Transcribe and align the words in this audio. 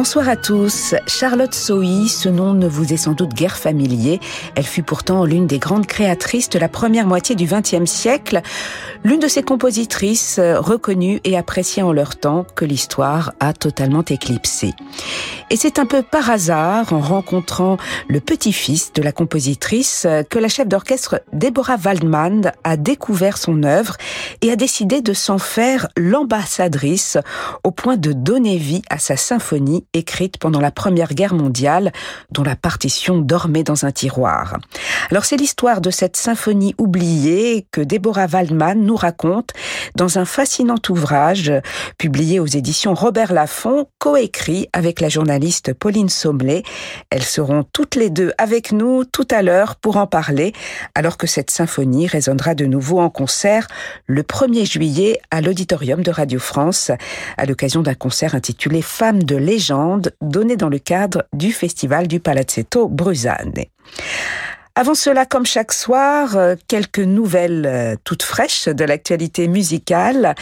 Bonsoir 0.00 0.30
à 0.30 0.36
tous. 0.36 0.94
Charlotte 1.06 1.54
Sohi, 1.54 2.08
ce 2.08 2.30
nom 2.30 2.54
ne 2.54 2.66
vous 2.66 2.94
est 2.94 2.96
sans 2.96 3.12
doute 3.12 3.34
guère 3.34 3.58
familier. 3.58 4.18
Elle 4.54 4.64
fut 4.64 4.82
pourtant 4.82 5.26
l'une 5.26 5.46
des 5.46 5.58
grandes 5.58 5.86
créatrices 5.86 6.48
de 6.48 6.58
la 6.58 6.70
première 6.70 7.06
moitié 7.06 7.34
du 7.34 7.44
XXe 7.44 7.84
siècle, 7.84 8.40
l'une 9.04 9.20
de 9.20 9.28
ces 9.28 9.42
compositrices 9.42 10.40
reconnues 10.40 11.20
et 11.24 11.36
appréciées 11.36 11.82
en 11.82 11.92
leur 11.92 12.16
temps 12.16 12.46
que 12.56 12.64
l'histoire 12.64 13.34
a 13.40 13.52
totalement 13.52 14.02
éclipsé. 14.02 14.72
Et 15.50 15.56
c'est 15.56 15.78
un 15.78 15.84
peu 15.84 16.02
par 16.02 16.30
hasard, 16.30 16.92
en 16.94 17.00
rencontrant 17.00 17.76
le 18.08 18.20
petit-fils 18.20 18.94
de 18.94 19.02
la 19.02 19.12
compositrice, 19.12 20.06
que 20.30 20.38
la 20.38 20.48
chef 20.48 20.66
d'orchestre 20.66 21.20
Deborah 21.34 21.76
Waldman 21.76 22.52
a 22.64 22.76
découvert 22.78 23.36
son 23.36 23.64
œuvre 23.64 23.96
et 24.40 24.50
a 24.50 24.56
décidé 24.56 25.02
de 25.02 25.12
s'en 25.12 25.38
faire 25.38 25.88
l'ambassadrice 25.96 27.18
au 27.64 27.70
point 27.70 27.96
de 27.96 28.12
donner 28.12 28.56
vie 28.56 28.82
à 28.88 28.98
sa 28.98 29.16
symphonie 29.16 29.84
écrite 29.92 30.38
pendant 30.38 30.60
la 30.60 30.70
Première 30.70 31.14
Guerre 31.14 31.34
mondiale, 31.34 31.92
dont 32.30 32.42
la 32.42 32.54
partition 32.54 33.18
dormait 33.18 33.64
dans 33.64 33.84
un 33.84 33.90
tiroir. 33.90 34.58
Alors 35.10 35.24
c'est 35.24 35.36
l'histoire 35.36 35.80
de 35.80 35.90
cette 35.90 36.16
symphonie 36.16 36.74
oubliée 36.78 37.66
que 37.72 37.80
Deborah 37.80 38.26
Waldman 38.26 38.80
nous 38.80 38.96
raconte 38.96 39.50
dans 39.96 40.18
un 40.18 40.24
fascinant 40.24 40.76
ouvrage 40.88 41.52
publié 41.98 42.38
aux 42.38 42.46
éditions 42.46 42.94
Robert 42.94 43.32
Laffont, 43.32 43.86
coécrit 43.98 44.68
avec 44.72 45.00
la 45.00 45.08
journaliste 45.08 45.74
Pauline 45.74 46.08
Sommelet. 46.08 46.62
Elles 47.10 47.22
seront 47.22 47.64
toutes 47.72 47.96
les 47.96 48.10
deux 48.10 48.32
avec 48.38 48.72
nous 48.72 49.04
tout 49.04 49.26
à 49.30 49.42
l'heure 49.42 49.74
pour 49.76 49.96
en 49.96 50.06
parler, 50.06 50.52
alors 50.94 51.16
que 51.16 51.26
cette 51.26 51.50
symphonie 51.50 52.06
résonnera 52.06 52.54
de 52.54 52.66
nouveau 52.66 53.00
en 53.00 53.10
concert 53.10 53.66
le 54.06 54.22
1er 54.22 54.70
juillet 54.70 55.20
à 55.30 55.40
l'auditorium 55.40 56.02
de 56.02 56.10
Radio 56.10 56.38
France, 56.38 56.92
à 57.36 57.46
l'occasion 57.46 57.82
d'un 57.82 57.94
concert 57.94 58.34
intitulé 58.34 58.82
Femmes 58.82 59.22
de 59.22 59.36
légende 59.36 59.79
donnée 60.20 60.56
dans 60.56 60.68
le 60.68 60.78
cadre 60.78 61.26
du 61.32 61.52
festival 61.52 62.06
du 62.06 62.20
Palazzetto 62.20 62.88
Bruzane. 62.88 63.64
Avant 64.80 64.94
cela, 64.94 65.26
comme 65.26 65.44
chaque 65.44 65.74
soir, 65.74 66.38
euh, 66.38 66.54
quelques 66.66 67.00
nouvelles 67.00 67.66
euh, 67.66 67.96
toutes 68.02 68.22
fraîches 68.22 68.66
de 68.66 68.82
l'actualité 68.82 69.46
musicale. 69.46 70.34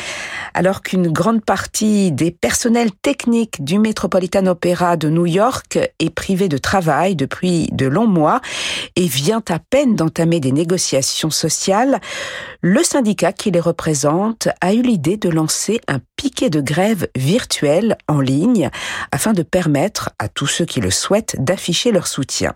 Alors 0.55 0.83
qu'une 0.83 1.09
grande 1.09 1.45
partie 1.45 2.13
des 2.13 2.31
personnels 2.31 2.93
techniques 2.93 3.65
du 3.65 3.81
Metropolitan 3.81 4.47
Opera 4.47 4.97
de 4.97 5.09
New 5.09 5.27
York 5.27 5.81
est 5.99 6.11
privée 6.11 6.49
de 6.49 6.57
travail 6.57 7.17
depuis 7.17 7.69
de 7.73 7.87
longs 7.87 8.07
mois 8.07 8.41
et 8.95 9.09
vient 9.09 9.43
à 9.49 9.59
peine 9.59 9.97
d'entamer 9.97 10.39
des 10.39 10.53
négociations 10.53 11.31
sociales, 11.31 12.01
le 12.61 12.85
syndicat 12.85 13.33
qui 13.33 13.51
les 13.51 13.59
représente 13.59 14.49
a 14.61 14.73
eu 14.73 14.83
l'idée 14.83 15.17
de 15.17 15.31
lancer 15.31 15.81
un 15.89 15.99
piquet 16.17 16.51
de 16.51 16.61
grève 16.61 17.09
virtuel 17.17 17.97
en 18.09 18.21
ligne 18.21 18.71
afin 19.11 19.33
de 19.33 19.43
permettre 19.43 20.11
à 20.21 20.29
tous 20.29 20.47
ceux 20.47 20.65
qui 20.65 20.81
le 20.81 20.91
souhaitent 20.91 21.37
d'afficher 21.39 21.91
leur 21.91 22.07
soutien. 22.07 22.55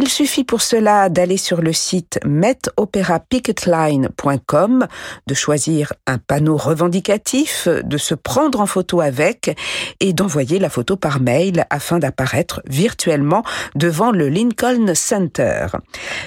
Il 0.00 0.06
suffit 0.06 0.44
pour 0.44 0.62
cela 0.62 1.08
d'aller 1.08 1.36
sur 1.36 1.60
le 1.60 1.72
site 1.72 2.20
metoperapicketline.com, 2.24 4.86
de 5.26 5.34
choisir 5.34 5.92
un 6.06 6.18
panneau 6.18 6.56
revendicatif, 6.56 7.66
de 7.66 7.98
se 7.98 8.14
prendre 8.14 8.60
en 8.60 8.66
photo 8.66 9.00
avec 9.00 9.58
et 9.98 10.12
d'envoyer 10.12 10.60
la 10.60 10.70
photo 10.70 10.94
par 10.94 11.20
mail 11.20 11.66
afin 11.70 11.98
d'apparaître 11.98 12.62
virtuellement 12.68 13.42
devant 13.74 14.12
le 14.12 14.28
Lincoln 14.28 14.94
Center. 14.94 15.66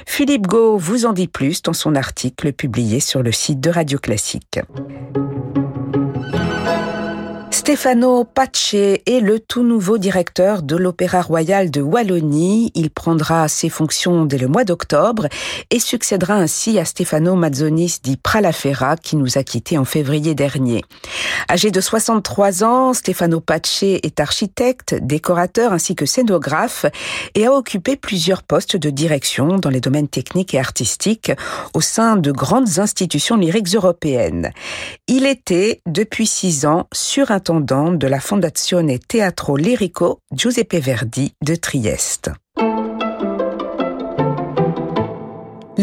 Philippe 0.06 0.48
Gau 0.48 0.76
vous 0.76 1.06
en 1.06 1.14
dit 1.14 1.30
plus 1.30 1.62
dans 1.62 1.72
son 1.72 1.96
article 1.96 2.52
publié 2.52 3.00
sur 3.00 3.24
le 3.24 3.32
site 3.32 3.62
de 3.62 3.70
Radio 3.70 4.00
Classique. 4.00 4.60
Stefano 7.72 8.26
Pace 8.26 8.74
est 8.74 9.22
le 9.24 9.40
tout 9.40 9.64
nouveau 9.64 9.98
directeur 9.98 10.62
de 10.62 10.76
l'Opéra 10.76 11.22
Royal 11.22 11.72
de 11.72 11.80
Wallonie. 11.80 12.70
Il 12.76 12.90
prendra 12.90 13.48
ses 13.48 13.70
fonctions 13.70 14.26
dès 14.26 14.38
le 14.38 14.50
mois 14.50 14.66
d'octobre 14.66 15.30
et 15.70 15.80
succédera 15.80 16.34
ainsi 16.34 16.78
à 16.80 16.84
Stefano 16.84 17.36
Mazzonis 17.36 18.00
di 18.04 18.18
Pralafera 18.18 18.98
qui 18.98 19.16
nous 19.16 19.38
a 19.38 19.44
quittés 19.44 19.78
en 19.78 19.86
février 19.86 20.36
dernier. 20.36 20.82
Âgé 21.50 21.72
de 21.72 21.80
63 21.80 22.66
ans, 22.66 22.94
Stefano 22.94 23.40
Pace 23.40 23.84
est 23.84 24.20
architecte, 24.20 24.94
décorateur 25.02 25.72
ainsi 25.72 25.96
que 25.96 26.06
scénographe 26.06 26.86
et 27.36 27.46
a 27.46 27.54
occupé 27.54 27.96
plusieurs 27.96 28.44
postes 28.44 28.76
de 28.76 28.90
direction 28.90 29.56
dans 29.56 29.70
les 29.70 29.80
domaines 29.80 30.10
techniques 30.10 30.54
et 30.54 30.60
artistiques 30.60 31.32
au 31.74 31.80
sein 31.80 32.18
de 32.18 32.34
grandes 32.34 32.80
institutions 32.80 33.38
lyriques 33.38 33.74
européennes. 33.74 34.52
Il 35.08 35.26
était, 35.26 35.80
depuis 35.86 36.28
six 36.28 36.66
ans, 36.66 36.88
sur 36.92 37.32
de 37.64 38.08
la 38.08 38.20
Fondazione 38.20 38.98
Teatro 38.98 39.56
Lirico 39.56 40.20
Giuseppe 40.30 40.80
Verdi 40.80 41.32
de 41.40 41.58
Trieste. 41.58 42.34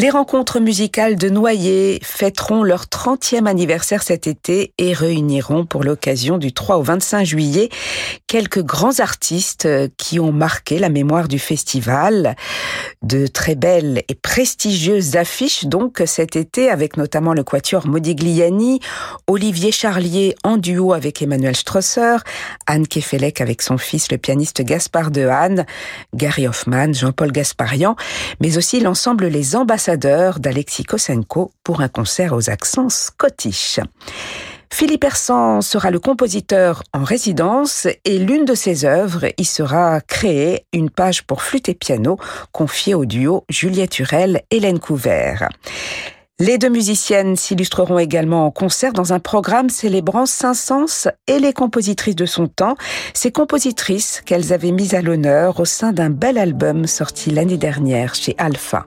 Les 0.01 0.11
rencontres 0.11 0.61
musicales 0.61 1.17
de 1.17 1.29
Noyer 1.29 1.99
fêteront 2.05 2.63
leur 2.63 2.85
30e 2.85 3.47
anniversaire 3.47 4.05
cet 4.05 4.29
été 4.29 4.73
et 4.79 4.93
réuniront 4.93 5.67
pour 5.67 5.83
l'occasion 5.83 6.39
du 6.39 6.53
3 6.53 6.77
au 6.77 6.85
25 6.85 7.25
juillet 7.25 7.69
quelques 8.29 8.63
grands 8.63 9.01
artistes 9.01 9.67
qui 9.97 10.21
ont 10.21 10.31
marqué 10.31 10.79
la 10.79 10.89
mémoire 10.89 11.27
du 11.27 11.41
festival. 11.41 12.37
De 13.03 13.27
très 13.27 13.57
belles 13.57 14.05
et 14.09 14.15
prestigieuses 14.15 15.17
affiches 15.17 15.65
donc 15.65 16.01
cet 16.07 16.37
été 16.37 16.71
avec 16.71 16.97
notamment 16.97 17.35
le 17.35 17.43
quatuor 17.43 17.89
Modigliani, 17.89 18.79
Olivier 19.27 19.73
Charlier 19.73 20.37
en 20.45 20.59
duo 20.59 20.93
avec 20.93 21.23
Emmanuel 21.23 21.57
Strosser, 21.57 22.19
Anne 22.69 22.87
Kefelec 22.87 23.41
avec 23.41 23.63
son 23.63 23.79
fils 23.79 24.13
le 24.13 24.19
pianiste 24.19 24.63
Gaspard 24.63 25.11
Dehaene, 25.11 25.67
Gary 26.15 26.47
Hoffman, 26.47 26.93
Jean-Paul 26.93 27.33
Gasparian, 27.33 27.97
mais 28.41 28.59
aussi 28.59 28.79
l'ensemble 28.79 29.27
Les 29.27 29.57
Ambassadeurs 29.57 29.88
d'Alexis 29.97 30.85
Kosenko 30.85 31.53
pour 31.65 31.81
un 31.81 31.89
concert 31.89 32.35
aux 32.35 32.51
accents 32.51 32.89
scottish. 32.89 33.81
Philippe 34.71 35.05
Hersan 35.05 35.63
sera 35.63 35.91
le 35.91 35.99
compositeur 35.99 36.83
en 36.93 37.03
résidence 37.03 37.87
et 38.05 38.19
l'une 38.19 38.45
de 38.45 38.55
ses 38.55 38.85
œuvres 38.85 39.27
y 39.39 39.45
sera 39.45 40.01
créée, 40.03 40.67
une 40.73 40.91
page 40.91 41.23
pour 41.23 41.43
flûte 41.43 41.69
et 41.69 41.75
piano 41.75 42.19
confiée 42.53 42.95
au 42.95 43.07
duo 43.07 43.45
Juliette 43.49 43.99
Hurel-Hélène 43.99 44.79
Couvert. 44.79 45.49
Les 46.41 46.57
deux 46.57 46.69
musiciennes 46.69 47.35
s'illustreront 47.35 47.99
également 47.99 48.47
en 48.47 48.53
concert 48.53 48.93
dans 48.93 49.13
un 49.13 49.19
programme 49.19 49.71
célébrant 49.71 50.25
Saint-Saëns 50.25 51.11
et 51.27 51.41
les 51.41 51.53
compositrices 51.53 52.15
de 52.15 52.27
son 52.27 52.47
temps, 52.47 52.77
ces 53.13 53.33
compositrices 53.33 54.23
qu'elles 54.25 54.53
avaient 54.53 54.71
mises 54.71 54.95
à 54.95 55.03
l'honneur 55.03 55.59
au 55.59 55.65
sein 55.65 55.93
d'un 55.93 56.11
bel 56.11 56.39
album 56.39 56.87
sorti 56.87 57.33
l'année 57.33 57.57
dernière 57.57 58.15
chez 58.15 58.37
Alpha. 58.39 58.87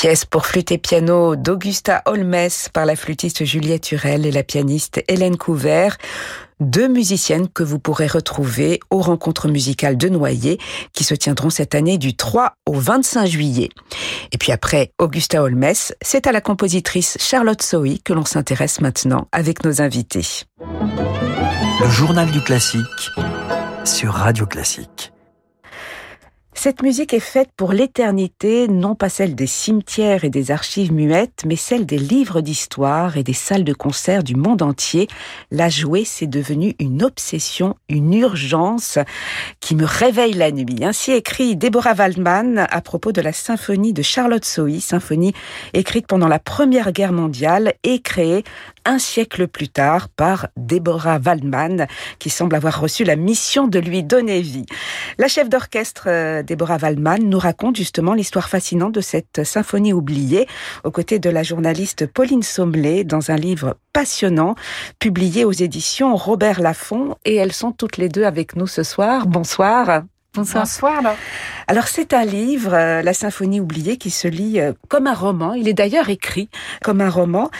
Pièce 0.00 0.24
pour 0.24 0.46
flûte 0.46 0.70
et 0.70 0.78
piano 0.78 1.34
d'Augusta 1.34 2.02
Holmes 2.06 2.48
par 2.72 2.86
la 2.86 2.94
flûtiste 2.94 3.44
Juliette 3.44 3.90
Hurel 3.90 4.26
et 4.26 4.30
la 4.30 4.44
pianiste 4.44 5.02
Hélène 5.08 5.36
Couvert 5.36 5.98
deux 6.60 6.86
musiciennes 6.86 7.48
que 7.48 7.64
vous 7.64 7.80
pourrez 7.80 8.06
retrouver 8.06 8.78
aux 8.90 9.00
rencontres 9.00 9.48
musicales 9.48 9.96
de 9.96 10.08
Noyer 10.08 10.60
qui 10.92 11.02
se 11.02 11.16
tiendront 11.16 11.50
cette 11.50 11.74
année 11.74 11.98
du 11.98 12.14
3 12.14 12.52
au 12.66 12.74
25 12.74 13.26
juillet. 13.26 13.70
Et 14.30 14.38
puis 14.38 14.52
après 14.52 14.92
Augusta 14.98 15.42
Holmes, 15.42 15.72
c'est 16.00 16.28
à 16.28 16.32
la 16.32 16.40
compositrice 16.40 17.16
Charlotte 17.18 17.60
Sohi 17.60 18.00
que 18.00 18.12
l'on 18.12 18.24
s'intéresse 18.24 18.80
maintenant 18.80 19.26
avec 19.32 19.64
nos 19.64 19.82
invités. 19.82 20.44
Le 20.60 21.90
journal 21.90 22.30
du 22.30 22.40
classique 22.40 23.10
sur 23.84 24.12
Radio 24.12 24.46
Classique. 24.46 25.10
Cette 26.60 26.82
musique 26.82 27.14
est 27.14 27.20
faite 27.20 27.50
pour 27.56 27.72
l'éternité, 27.72 28.66
non 28.66 28.96
pas 28.96 29.08
celle 29.08 29.36
des 29.36 29.46
cimetières 29.46 30.24
et 30.24 30.28
des 30.28 30.50
archives 30.50 30.92
muettes, 30.92 31.44
mais 31.46 31.54
celle 31.54 31.86
des 31.86 31.98
livres 31.98 32.40
d'histoire 32.40 33.16
et 33.16 33.22
des 33.22 33.32
salles 33.32 33.62
de 33.62 33.72
concert 33.72 34.24
du 34.24 34.34
monde 34.34 34.60
entier. 34.60 35.06
La 35.52 35.68
jouer, 35.68 36.04
c'est 36.04 36.26
devenu 36.26 36.74
une 36.80 37.04
obsession, 37.04 37.76
une 37.88 38.12
urgence 38.12 38.98
qui 39.60 39.76
me 39.76 39.84
réveille 39.84 40.32
la 40.32 40.50
nuit. 40.50 40.82
Ainsi 40.82 41.12
écrit 41.12 41.54
Deborah 41.54 41.94
Waldman 41.94 42.66
à 42.68 42.80
propos 42.80 43.12
de 43.12 43.20
la 43.20 43.32
symphonie 43.32 43.92
de 43.92 44.02
Charlotte 44.02 44.44
Sohi, 44.44 44.80
symphonie 44.80 45.34
écrite 45.74 46.08
pendant 46.08 46.26
la 46.26 46.40
Première 46.40 46.90
Guerre 46.90 47.12
mondiale 47.12 47.74
et 47.84 48.00
créée 48.00 48.42
un 48.84 48.98
siècle 48.98 49.46
plus 49.46 49.68
tard 49.68 50.08
par 50.08 50.48
Deborah 50.56 51.20
Waldman, 51.24 51.86
qui 52.18 52.30
semble 52.30 52.56
avoir 52.56 52.80
reçu 52.80 53.04
la 53.04 53.16
mission 53.16 53.68
de 53.68 53.78
lui 53.78 54.02
donner 54.02 54.40
vie. 54.40 54.66
La 55.18 55.28
chef 55.28 55.48
d'orchestre 55.48 56.08
Deborah 56.48 56.78
Waldman 56.78 57.28
nous 57.28 57.38
raconte 57.38 57.76
justement 57.76 58.14
l'histoire 58.14 58.48
fascinante 58.48 58.94
de 58.94 59.00
cette 59.00 59.44
symphonie 59.44 59.92
oubliée, 59.92 60.46
aux 60.82 60.90
côtés 60.90 61.18
de 61.18 61.30
la 61.30 61.42
journaliste 61.42 62.06
Pauline 62.06 62.42
Sommelet, 62.42 63.04
dans 63.04 63.30
un 63.30 63.36
livre 63.36 63.76
passionnant, 63.92 64.54
publié 64.98 65.44
aux 65.44 65.52
éditions 65.52 66.16
Robert 66.16 66.60
Laffont, 66.60 67.16
et 67.24 67.36
elles 67.36 67.52
sont 67.52 67.72
toutes 67.72 67.98
les 67.98 68.08
deux 68.08 68.24
avec 68.24 68.56
nous 68.56 68.66
ce 68.66 68.82
soir. 68.82 69.26
Bonsoir. 69.26 70.02
Bonsoir. 70.38 71.16
Alors 71.66 71.88
c'est 71.88 72.12
un 72.12 72.24
livre, 72.24 72.72
euh, 72.72 73.02
La 73.02 73.12
symphonie 73.12 73.60
oubliée, 73.60 73.96
qui 73.96 74.10
se 74.10 74.28
lit 74.28 74.60
euh, 74.60 74.72
comme 74.88 75.06
un 75.06 75.14
roman. 75.14 75.54
Il 75.54 75.68
est 75.68 75.74
d'ailleurs 75.74 76.08
écrit 76.08 76.48
comme 76.82 77.00
un 77.00 77.10
roman. 77.10 77.50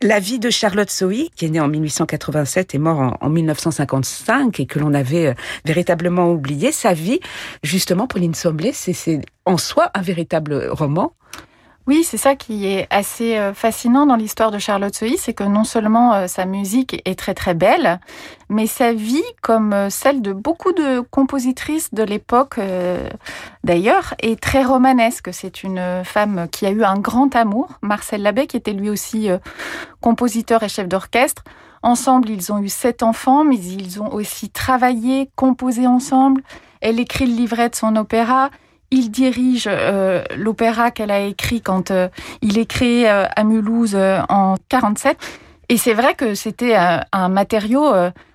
La 0.00 0.18
vie 0.18 0.38
de 0.38 0.50
Charlotte 0.50 0.90
Sohi, 0.90 1.30
qui 1.36 1.46
est 1.46 1.48
née 1.50 1.60
en 1.60 1.68
1887 1.68 2.74
et 2.74 2.78
mort 2.78 3.16
en, 3.20 3.28
1955 3.28 4.58
et 4.60 4.66
que 4.66 4.78
l'on 4.78 4.94
avait 4.94 5.28
euh, 5.28 5.34
véritablement 5.64 6.30
oublié, 6.32 6.72
sa 6.72 6.94
vie, 6.94 7.20
justement, 7.62 8.06
Pauline 8.06 8.34
Sommelet, 8.34 8.72
c'est 8.72 9.20
en 9.44 9.58
soi 9.58 9.90
un 9.94 10.02
véritable 10.02 10.68
roman. 10.70 11.12
Oui, 11.88 12.04
c'est 12.04 12.16
ça 12.16 12.36
qui 12.36 12.66
est 12.66 12.86
assez 12.90 13.36
euh, 13.36 13.52
fascinant 13.54 14.06
dans 14.06 14.14
l'histoire 14.14 14.52
de 14.52 14.58
Charlotte 14.58 14.94
Sohi, 14.94 15.18
c'est 15.18 15.34
que 15.34 15.42
non 15.42 15.64
seulement 15.64 16.14
euh, 16.14 16.26
sa 16.28 16.44
musique 16.44 17.02
est 17.04 17.18
très 17.18 17.34
très 17.34 17.54
belle, 17.54 17.98
mais 18.48 18.68
sa 18.68 18.92
vie, 18.92 19.24
comme 19.40 19.72
euh, 19.72 19.90
celle 19.90 20.22
de 20.22 20.32
beaucoup 20.32 20.72
de 20.72 21.00
compositrices 21.00 21.92
de 21.92 22.04
l'époque 22.04 22.60
d'ailleurs, 23.64 24.14
est 24.20 24.40
très 24.40 24.62
romanesque. 24.62 25.30
C'est 25.32 25.64
une 25.64 26.02
femme 26.04 26.46
qui 26.52 26.66
a 26.66 26.70
eu 26.70 26.84
un 26.84 26.98
grand 26.98 27.34
amour, 27.34 27.70
Marcel 27.82 28.22
Labbé, 28.22 28.46
qui 28.46 28.56
était 28.56 28.72
lui 28.72 28.88
aussi 28.88 29.28
compositeur 30.00 30.62
et 30.62 30.68
chef 30.68 30.86
d'orchestre. 30.86 31.42
Ensemble, 31.82 32.30
ils 32.30 32.52
ont 32.52 32.58
eu 32.58 32.68
sept 32.68 33.02
enfants, 33.02 33.44
mais 33.44 33.58
ils 33.58 34.00
ont 34.00 34.12
aussi 34.12 34.50
travaillé, 34.50 35.30
composé 35.34 35.86
ensemble. 35.86 36.42
Elle 36.80 37.00
écrit 37.00 37.26
le 37.26 37.34
livret 37.34 37.70
de 37.70 37.74
son 37.74 37.96
opéra 37.96 38.50
il 38.92 39.10
dirige 39.10 39.68
euh, 39.68 40.22
l'opéra 40.36 40.90
qu'elle 40.90 41.10
a 41.10 41.20
écrit 41.20 41.62
quand 41.62 41.90
euh, 41.90 42.08
il 42.42 42.58
est 42.58 42.66
créé 42.66 43.08
euh, 43.08 43.24
à 43.34 43.42
Mulhouse 43.42 43.96
en 44.28 44.56
47. 44.68 45.16
Et 45.68 45.78
c'est 45.78 45.94
vrai 45.94 46.14
que 46.14 46.34
c'était 46.34 46.76
un 46.76 47.28
matériau 47.30 47.86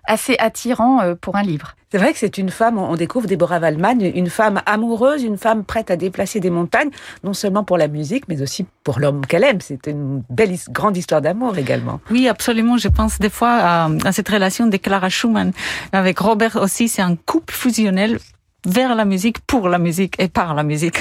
assez 0.06 0.36
attirant 0.39 1.13
pour 1.21 1.36
un 1.36 1.44
livre. 1.44 1.75
C'est 1.92 2.00
vrai 2.00 2.12
que 2.12 2.18
c'est 2.18 2.39
une 2.39 2.50
femme, 2.50 2.80
on 2.80 2.95
découvre 2.95 3.27
Déborah 3.27 3.59
Waldman, 3.59 4.01
une 4.01 4.30
femme 4.30 4.62
amoureuse, 4.65 5.21
une 5.24 5.38
femme 5.38 5.63
prête 5.63 5.92
à 5.92 5.98
déplacer 5.98 6.39
des 6.39 6.50
montagnes, 6.50 6.89
non 7.24 7.33
seulement 7.33 7.63
pour 7.63 7.77
la 7.77 7.88
musique, 7.88 8.27
mais 8.27 8.42
aussi 8.42 8.65
pour 8.83 9.00
l'homme 9.00 9.24
qu'elle 9.24 9.44
aime. 9.44 9.62
C'est 9.62 9.86
une 9.86 10.24
belle, 10.31 10.56
grande 10.71 10.98
histoire 10.98 11.21
d'amour 11.21 11.56
également. 11.59 12.00
Oui, 12.09 12.27
absolument. 12.27 12.77
Je 12.77 12.88
pense 12.88 13.19
des 13.19 13.30
fois 13.30 13.51
à, 13.51 13.89
à, 14.04 14.12
cette 14.12 14.30
relation 14.30 14.65
de 14.65 14.77
Clara 14.77 15.09
Schumann 15.09 15.51
avec 15.92 16.18
Robert 16.18 16.56
aussi. 16.56 16.88
C'est 16.88 17.04
un 17.04 17.15
couple 17.15 17.54
fusionnel 17.54 18.18
vers 18.65 18.95
la 18.95 19.06
musique, 19.06 19.39
pour 19.42 19.69
la 19.69 19.80
musique 19.80 20.15
et 20.19 20.27
par 20.27 20.54
la 20.56 20.63
musique. 20.63 21.00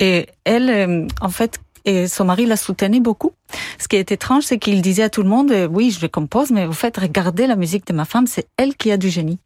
Et 0.00 0.26
elle, 0.44 0.70
euh, 0.70 1.06
en 1.20 1.28
fait, 1.28 1.60
et 1.84 2.06
son 2.06 2.24
mari 2.24 2.46
la 2.46 2.56
soutenait 2.56 3.00
beaucoup. 3.00 3.32
Ce 3.78 3.88
qui 3.88 3.96
est 3.96 4.12
étrange, 4.12 4.44
c'est 4.44 4.58
qu'il 4.58 4.82
disait 4.82 5.02
à 5.02 5.10
tout 5.10 5.22
le 5.22 5.28
monde, 5.28 5.50
euh, 5.50 5.68
oui, 5.70 5.96
je 5.98 6.06
compose, 6.06 6.50
mais 6.50 6.66
vous 6.66 6.72
faites 6.72 6.96
regarder 6.96 7.46
la 7.46 7.56
musique 7.56 7.86
de 7.86 7.92
ma 7.92 8.04
femme, 8.04 8.26
c'est 8.26 8.46
elle 8.56 8.74
qui 8.74 8.92
a 8.92 8.96
du 8.96 9.08
génie. 9.08 9.38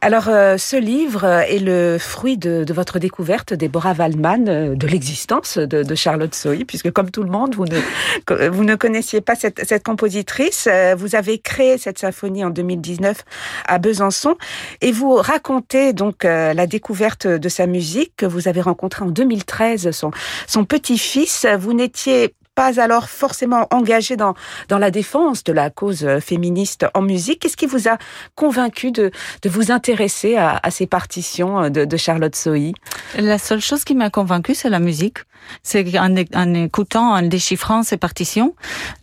Alors, 0.00 0.28
euh, 0.28 0.56
ce 0.58 0.76
livre 0.76 1.24
est 1.24 1.58
le 1.58 1.96
fruit 1.98 2.36
de, 2.36 2.64
votre 2.72 2.98
découverte, 2.98 3.54
Deborah 3.54 3.92
Waldman, 3.92 4.48
euh, 4.48 4.74
de 4.74 4.86
l'existence 4.86 5.58
de, 5.58 5.94
Charlotte 5.94 6.34
Sohi, 6.34 6.64
puisque 6.64 6.90
comme 6.90 7.10
tout 7.10 7.22
le 7.22 7.30
monde, 7.30 7.54
vous 7.54 7.64
ne, 7.66 8.74
connaissiez 8.76 9.20
pas 9.20 9.34
cette, 9.34 9.64
cette 9.64 9.84
compositrice. 9.84 10.68
Vous 10.96 11.14
avez 11.14 11.38
créé 11.38 11.78
cette 11.78 11.98
symphonie 11.98 12.44
en 12.44 12.50
2019 12.50 13.24
à 13.66 13.78
Besançon 13.78 14.36
et 14.80 14.90
vous 14.90 15.14
racontez 15.14 15.92
donc 15.92 16.24
la 16.24 16.66
découverte 16.66 17.26
de 17.26 17.48
sa 17.48 17.66
musique 17.66 18.12
que 18.16 18.26
vous 18.26 18.48
avez 18.48 18.60
rencontrée 18.60 19.04
en 19.04 19.10
2013, 19.10 19.92
son, 19.92 20.10
son 20.48 20.64
petit-fils. 20.64 21.46
Vous 21.58 21.74
n'étiez 21.74 22.34
pas 22.54 22.80
alors 22.80 23.08
forcément 23.08 23.66
engagé 23.70 24.16
dans, 24.16 24.34
dans 24.68 24.78
la 24.78 24.90
défense 24.90 25.44
de 25.44 25.52
la 25.52 25.70
cause 25.70 26.06
féministe 26.20 26.86
en 26.94 27.02
musique. 27.02 27.40
Qu'est-ce 27.40 27.56
qui 27.56 27.66
vous 27.66 27.88
a 27.88 27.98
convaincu 28.34 28.92
de, 28.92 29.10
de 29.42 29.48
vous 29.48 29.70
intéresser 29.70 30.36
à, 30.36 30.60
à 30.62 30.70
ces 30.70 30.86
partitions 30.86 31.70
de, 31.70 31.84
de 31.84 31.96
Charlotte 31.96 32.34
Sohi? 32.36 32.74
La 33.18 33.38
seule 33.38 33.60
chose 33.60 33.84
qui 33.84 33.94
m'a 33.94 34.10
convaincu, 34.10 34.54
c'est 34.54 34.70
la 34.70 34.80
musique. 34.80 35.18
C'est 35.62 35.98
en, 35.98 36.54
écoutant, 36.54 37.14
en 37.14 37.22
déchiffrant 37.22 37.82
ces 37.82 37.96
partitions, 37.96 38.54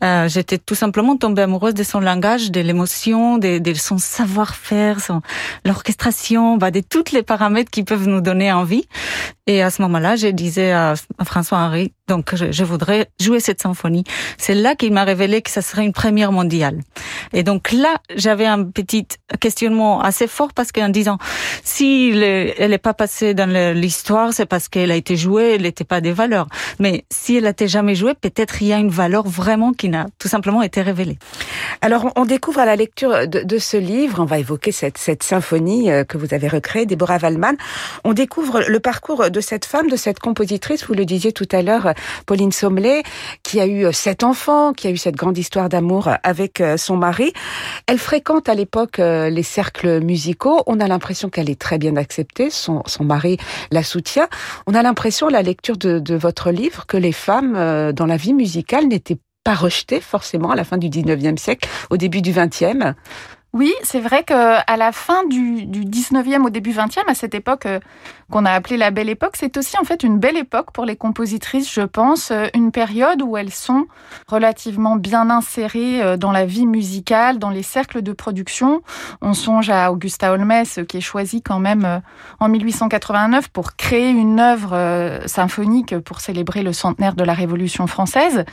euh, 0.04 0.28
j'étais 0.28 0.58
tout 0.58 0.76
simplement 0.76 1.16
tombée 1.18 1.44
amoureuse 1.44 1.74
de 1.74 1.84
son 1.84 2.00
langage, 2.00 2.52
de 2.52 2.62
l'émotion, 2.62 3.38
de, 3.38 3.60
de, 3.60 3.74
son 3.74 3.98
savoir-faire, 3.98 4.98
l'orchestration, 5.66 6.58
bah, 6.58 6.72
de 6.72 6.82
tous 6.82 7.12
les 7.12 7.24
paramètres 7.24 7.70
qui 7.70 7.84
peuvent 7.84 8.08
nous 8.08 8.22
donner 8.22 8.52
envie. 8.52 8.88
Et 9.48 9.62
à 9.62 9.70
ce 9.70 9.82
moment-là, 9.84 10.16
je 10.16 10.28
disais 10.28 10.72
à, 10.72 10.96
François-Henri, 11.24 11.94
donc 12.12 12.36
je, 12.36 12.52
je, 12.52 12.66
voudrais 12.66 13.08
jouer 13.22 13.40
cette 13.40 13.62
symphonie. 13.62 14.04
C'est 14.38 14.54
là 14.54 14.76
qu'il 14.76 14.92
m'a 14.92 15.06
révélé 15.06 15.42
que 15.42 15.50
ça 15.50 15.62
serait 15.62 15.86
une 15.86 15.94
première 15.94 16.34
mondiale. 16.34 16.78
Et 17.32 17.44
donc 17.44 17.72
là, 17.72 17.94
j'avais 18.18 18.46
un 18.46 18.66
petit 18.66 19.08
questionnement 19.40 20.02
assez 20.02 20.28
fort 20.28 20.52
parce 20.54 20.74
qu'en 20.74 20.90
disant, 20.90 21.20
si 21.64 22.12
elle 22.14 22.72
n'est 22.72 22.78
pas 22.78 22.94
passée 22.94 23.34
dans 23.34 23.50
l'histoire, 23.74 24.34
c'est 24.34 24.46
parce 24.46 24.68
qu'elle 24.68 24.92
a 24.92 24.98
été 24.98 25.16
jouée, 25.16 25.56
elle 25.56 25.62
n'était 25.62 25.86
pas 25.86 26.02
des 26.02 26.12
valeurs. 26.12 26.48
Mais 26.80 27.06
si 27.10 27.38
elle 27.38 27.46
n'était 27.46 27.70
jamais 27.70 27.96
jouée, 27.96 28.14
peut-être 28.14 28.62
il 28.62 28.68
y 28.68 28.74
a 28.74 28.78
une 28.78 28.90
valeur 28.90 29.26
vraiment 29.26 29.72
qui 29.72 29.88
n'a 29.88 30.08
tout 30.20 30.28
simplement 30.28 30.62
été 30.64 30.82
révélée. 30.82 31.18
Alors, 31.80 32.12
on 32.18 32.26
découvre 32.26 32.60
à 32.60 32.66
la 32.66 32.76
lecture 32.76 33.26
de, 33.26 33.40
de 33.44 33.58
ce 33.58 33.78
livre, 33.78 34.20
on 34.20 34.26
va 34.26 34.38
évoquer 34.38 34.74
cette, 34.74 34.98
cette 34.98 35.24
symphonie 35.24 35.90
euh, 35.90 36.04
que 36.04 36.18
vous 36.18 36.34
avez 36.34 36.50
recréée, 36.50 36.86
Deborah 36.86 37.20
Waldman, 37.24 37.56
on 38.04 38.12
découvre 38.12 38.64
le 38.68 38.80
parcours 38.82 39.32
de 39.32 39.40
cette 39.40 39.64
femme, 39.64 39.88
de 39.88 39.96
cette 39.96 40.20
compositrice, 40.20 40.86
vous 40.86 40.94
le 40.94 41.06
disiez 41.06 41.32
tout 41.32 41.48
à 41.54 41.62
l'heure, 41.62 41.94
Pauline 42.26 42.52
Sommelet, 42.52 43.04
qui 43.44 43.60
a 43.60 43.68
eu 43.68 43.92
sept 43.94 44.24
enfants, 44.24 44.74
qui 44.74 44.88
a 44.88 44.92
eu 44.92 44.98
cette 44.98 45.16
grande 45.16 45.38
histoire 45.38 45.70
d'amour 45.70 46.10
avec 46.24 46.62
euh, 46.62 46.78
son 46.78 46.98
mari. 46.98 47.34
Elle 47.88 48.00
fréquente 48.00 48.50
à 48.50 48.56
l'époque 48.56 49.00
euh, 49.00 49.30
les 49.30 49.44
cercles 49.44 50.02
musicaux. 50.02 50.64
On 50.68 50.80
a 50.80 50.88
l'impression 50.88 51.30
qu'elle 51.30 51.50
est 51.50 51.60
très 51.60 51.78
bien 51.78 51.96
acceptée. 51.96 52.50
Son, 52.50 52.84
son 52.86 53.04
mari 53.04 53.38
la 53.72 53.84
soutient. 53.84 54.28
On 54.68 54.74
a 54.74 54.82
l'impression, 54.82 55.28
la 55.28 55.42
lecture 55.42 55.78
de, 55.78 56.00
de, 56.00 56.16
votre 56.16 56.52
livre, 56.52 56.86
que 56.86 56.98
les 56.98 57.12
femmes 57.12 57.56
euh, 57.56 57.92
dans 57.92 58.06
la 58.06 58.18
vie 58.18 58.34
musicale 58.34 58.88
n'étaient 58.88 59.20
pas 59.44 59.56
rejetées 59.56 60.02
forcément 60.02 60.52
à 60.52 60.56
la 60.56 60.64
fin 60.64 60.78
du 60.78 60.90
19e 60.90 61.38
siècle, 61.38 61.68
au 61.90 61.98
début 61.98 62.22
du 62.22 62.32
20e. 62.32 62.94
Oui, 63.54 63.74
c'est 63.84 64.00
vrai 64.00 64.24
que 64.24 64.34
à 64.34 64.78
la 64.78 64.94
fin 64.94 65.26
du, 65.26 65.66
du 65.66 65.82
19e, 65.82 66.46
au 66.46 66.50
début 66.50 66.72
20e, 66.72 67.02
à 67.10 67.14
cette 67.14 67.36
époque 67.36 67.66
euh, 67.66 67.82
qu'on 68.32 68.46
a 68.46 68.52
appelée 68.52 68.78
la 68.78 68.92
Belle 68.92 69.10
Époque, 69.10 69.34
c'est 69.38 69.58
aussi 69.58 69.78
en 69.78 69.84
fait 69.84 70.04
une 70.04 70.20
belle 70.20 70.38
époque 70.38 70.72
pour 70.72 70.86
les 70.86 70.96
compositrices, 70.96 71.70
je 71.70 71.82
pense, 71.82 72.32
euh, 72.32 72.48
une 72.54 72.72
période 72.72 73.22
où 73.22 73.36
elles 73.36 73.52
sont 73.52 73.88
relativement 74.28 74.96
bien 74.96 75.30
insérées 75.30 76.02
euh, 76.02 76.16
dans 76.16 76.32
la 76.32 76.46
vie 76.46 76.66
musicale, 76.66 77.40
dans 77.40 77.50
les 77.50 77.62
cercles 77.62 78.02
de 78.02 78.14
production. 78.14 78.84
On 79.22 79.34
songe 79.34 79.70
à 79.70 79.92
Augusta 79.92 80.32
Holmes, 80.32 80.64
qui 80.88 80.96
est 80.96 81.02
choisie 81.02 81.42
quand 81.42 81.60
même 81.60 82.02
en 82.40 82.48
1889 82.48 83.50
pour 83.50 83.76
créer 83.76 84.12
une 84.12 84.40
œuvre 84.40 85.20
symphonique 85.26 86.00
pour 86.00 86.22
célébrer 86.22 86.64
le 86.64 86.72
centenaire 86.72 87.16
de 87.16 87.24
la 87.24 87.34
Révolution 87.34 87.86
française. 87.86 88.46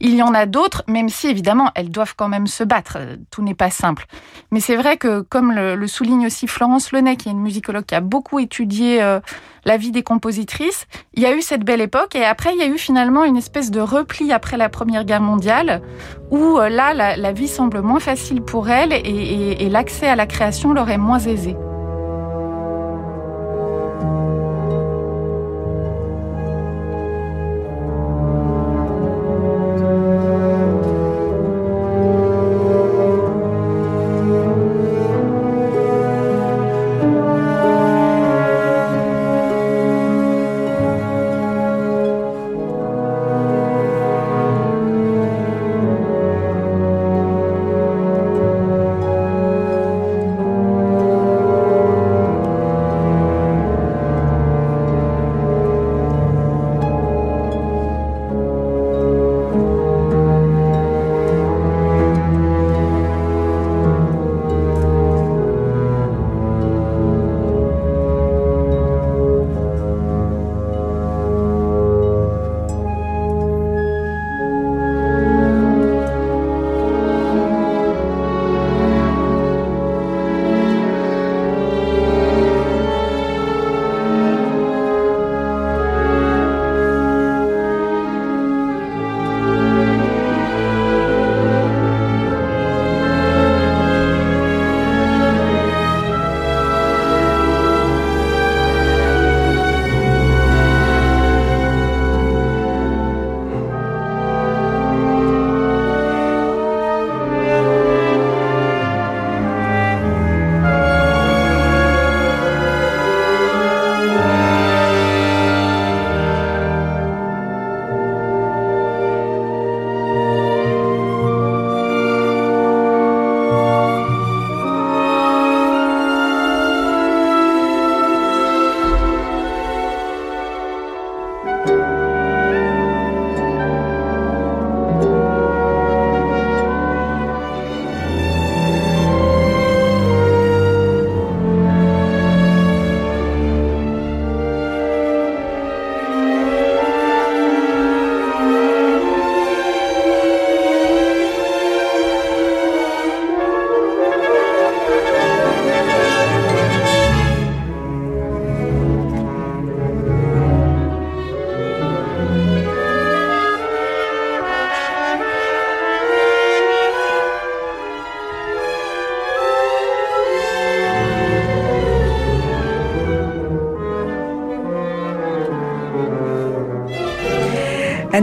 Il 0.00 0.14
y 0.14 0.22
en 0.22 0.32
a 0.32 0.46
d'autres, 0.46 0.82
même 0.88 1.10
si 1.10 1.28
évidemment 1.28 1.70
elles 1.74 1.90
doivent 1.90 2.14
quand 2.16 2.28
même 2.28 2.46
se 2.46 2.64
battre. 2.64 2.98
Tout 3.30 3.42
n'est 3.42 3.54
pas 3.54 3.70
simple. 3.70 4.06
Mais 4.50 4.60
c'est 4.60 4.76
vrai 4.76 4.96
que, 4.96 5.20
comme 5.20 5.52
le, 5.52 5.86
souligne 5.86 6.26
aussi 6.26 6.46
Florence 6.46 6.92
Lenet, 6.92 7.16
qui 7.16 7.28
est 7.28 7.32
une 7.32 7.40
musicologue 7.40 7.84
qui 7.84 7.94
a 7.94 8.00
beaucoup 8.00 8.38
étudié 8.38 9.02
euh, 9.02 9.20
la 9.64 9.76
vie 9.76 9.90
des 9.90 10.02
compositrices, 10.02 10.86
il 11.14 11.22
y 11.22 11.26
a 11.26 11.34
eu 11.34 11.42
cette 11.42 11.64
belle 11.64 11.80
époque 11.80 12.14
et 12.14 12.24
après 12.24 12.52
il 12.54 12.58
y 12.58 12.62
a 12.62 12.66
eu 12.66 12.78
finalement 12.78 13.24
une 13.24 13.36
espèce 13.36 13.70
de 13.70 13.80
repli 13.80 14.32
après 14.32 14.56
la 14.56 14.68
Première 14.68 15.04
Guerre 15.04 15.20
mondiale 15.20 15.82
où 16.30 16.58
euh, 16.58 16.68
là 16.68 16.94
la, 16.94 17.32
vie 17.32 17.48
semble 17.48 17.80
moins 17.80 18.00
facile 18.00 18.42
pour 18.42 18.68
elle 18.68 18.92
et 18.92 19.68
l'accès 19.70 20.08
à 20.08 20.16
la 20.16 20.26
création 20.26 20.72
leur 20.72 20.90
est 20.90 20.98
moins 20.98 21.18
aisé. 21.18 21.56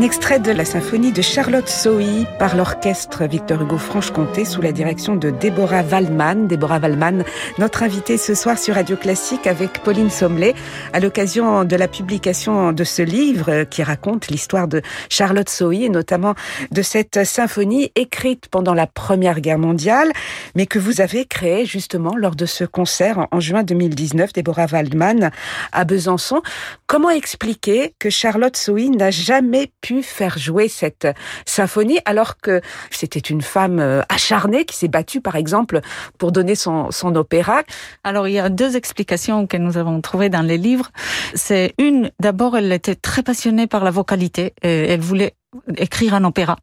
Extrait 0.03 0.39
de 0.39 0.51
la 0.51 0.65
symphonie 0.65 1.13
de 1.13 1.22
Charlotte 1.22 1.69
Sohi 1.69 2.25
par 2.38 2.57
l'orchestre 2.57 3.24
Victor 3.25 3.62
Hugo 3.62 3.77
Franche-Comté 3.77 4.43
sous 4.43 4.62
la 4.62 4.74
direction 4.74 5.15
de 5.15 5.29
Déborah 5.29 5.83
Waldman. 5.83 6.48
Déborah 6.48 6.79
Waldman, 6.79 7.24
notre 7.57 7.83
invitée 7.83 8.17
ce 8.17 8.36
soir 8.36 8.57
sur 8.57 8.75
Radio 8.75 8.98
Classique 8.98 9.48
avec 9.48 9.81
Pauline 9.83 10.10
Sommelet 10.10 10.55
à 10.91 11.00
l'occasion 11.00 11.63
de 11.63 11.75
la 11.77 11.88
publication 11.88 12.74
de 12.74 12.83
ce 12.83 13.01
livre 13.01 13.63
qui 13.63 13.81
raconte 13.81 14.27
l'histoire 14.27 14.67
de 14.67 14.81
Charlotte 15.10 15.48
Sohi 15.48 15.86
et 15.86 15.89
notamment 15.89 16.36
de 16.72 16.81
cette 16.81 17.24
symphonie 17.24 17.91
écrite 17.95 18.50
pendant 18.50 18.74
la 18.74 18.88
Première 18.88 19.39
Guerre 19.39 19.60
mondiale 19.60 20.12
mais 20.53 20.65
que 20.65 20.79
vous 20.79 21.00
avez 21.00 21.24
créée 21.25 21.65
justement 21.65 22.17
lors 22.17 22.36
de 22.36 22.45
ce 22.45 22.65
concert 22.65 23.27
en 23.31 23.39
juin 23.39 23.63
2019, 23.63 24.33
Déborah 24.33 24.67
Waldman 24.69 25.31
à 25.72 25.86
Besançon. 25.86 26.41
Comment 26.88 27.10
expliquer 27.10 27.93
que 28.00 28.10
Charlotte 28.10 28.57
Sohi 28.57 28.89
n'a 28.89 29.10
jamais 29.10 29.72
pu 29.79 29.93
faire 30.02 30.38
jouer 30.38 30.68
cette 30.68 31.08
symphonie 31.46 32.00
alors 32.06 32.38
que 32.38 32.62
c'était 32.90 33.20
une 33.20 33.42
femme 33.42 33.80
euh, 33.80 34.02
acharnée 34.10 34.66
qui 34.66 34.76
s'est 34.76 34.88
battue 34.88 35.22
par 35.22 35.36
exemple 35.36 35.82
pour 36.18 36.32
donner 36.32 36.56
son, 36.56 36.90
son 36.92 37.16
opéra. 37.16 37.64
Alors 38.04 38.28
il 38.28 38.34
y 38.34 38.40
a 38.40 38.50
deux 38.50 38.76
explications 38.76 39.46
que 39.46 39.58
nous 39.58 39.78
avons 39.78 40.02
trouvées 40.02 40.30
dans 40.30 40.42
les 40.42 40.58
livres. 40.58 40.90
C'est 41.36 41.74
une, 41.78 42.12
d'abord 42.20 42.58
elle 42.58 42.72
était 42.72 42.96
très 42.96 43.24
passionnée 43.24 43.68
par 43.68 43.84
la 43.84 43.92
vocalité 43.92 44.54
et 44.64 44.88
elle 44.88 45.02
voulait 45.02 45.36
écrire 45.77 46.13
un 46.13 46.24
opéra. 46.24 46.57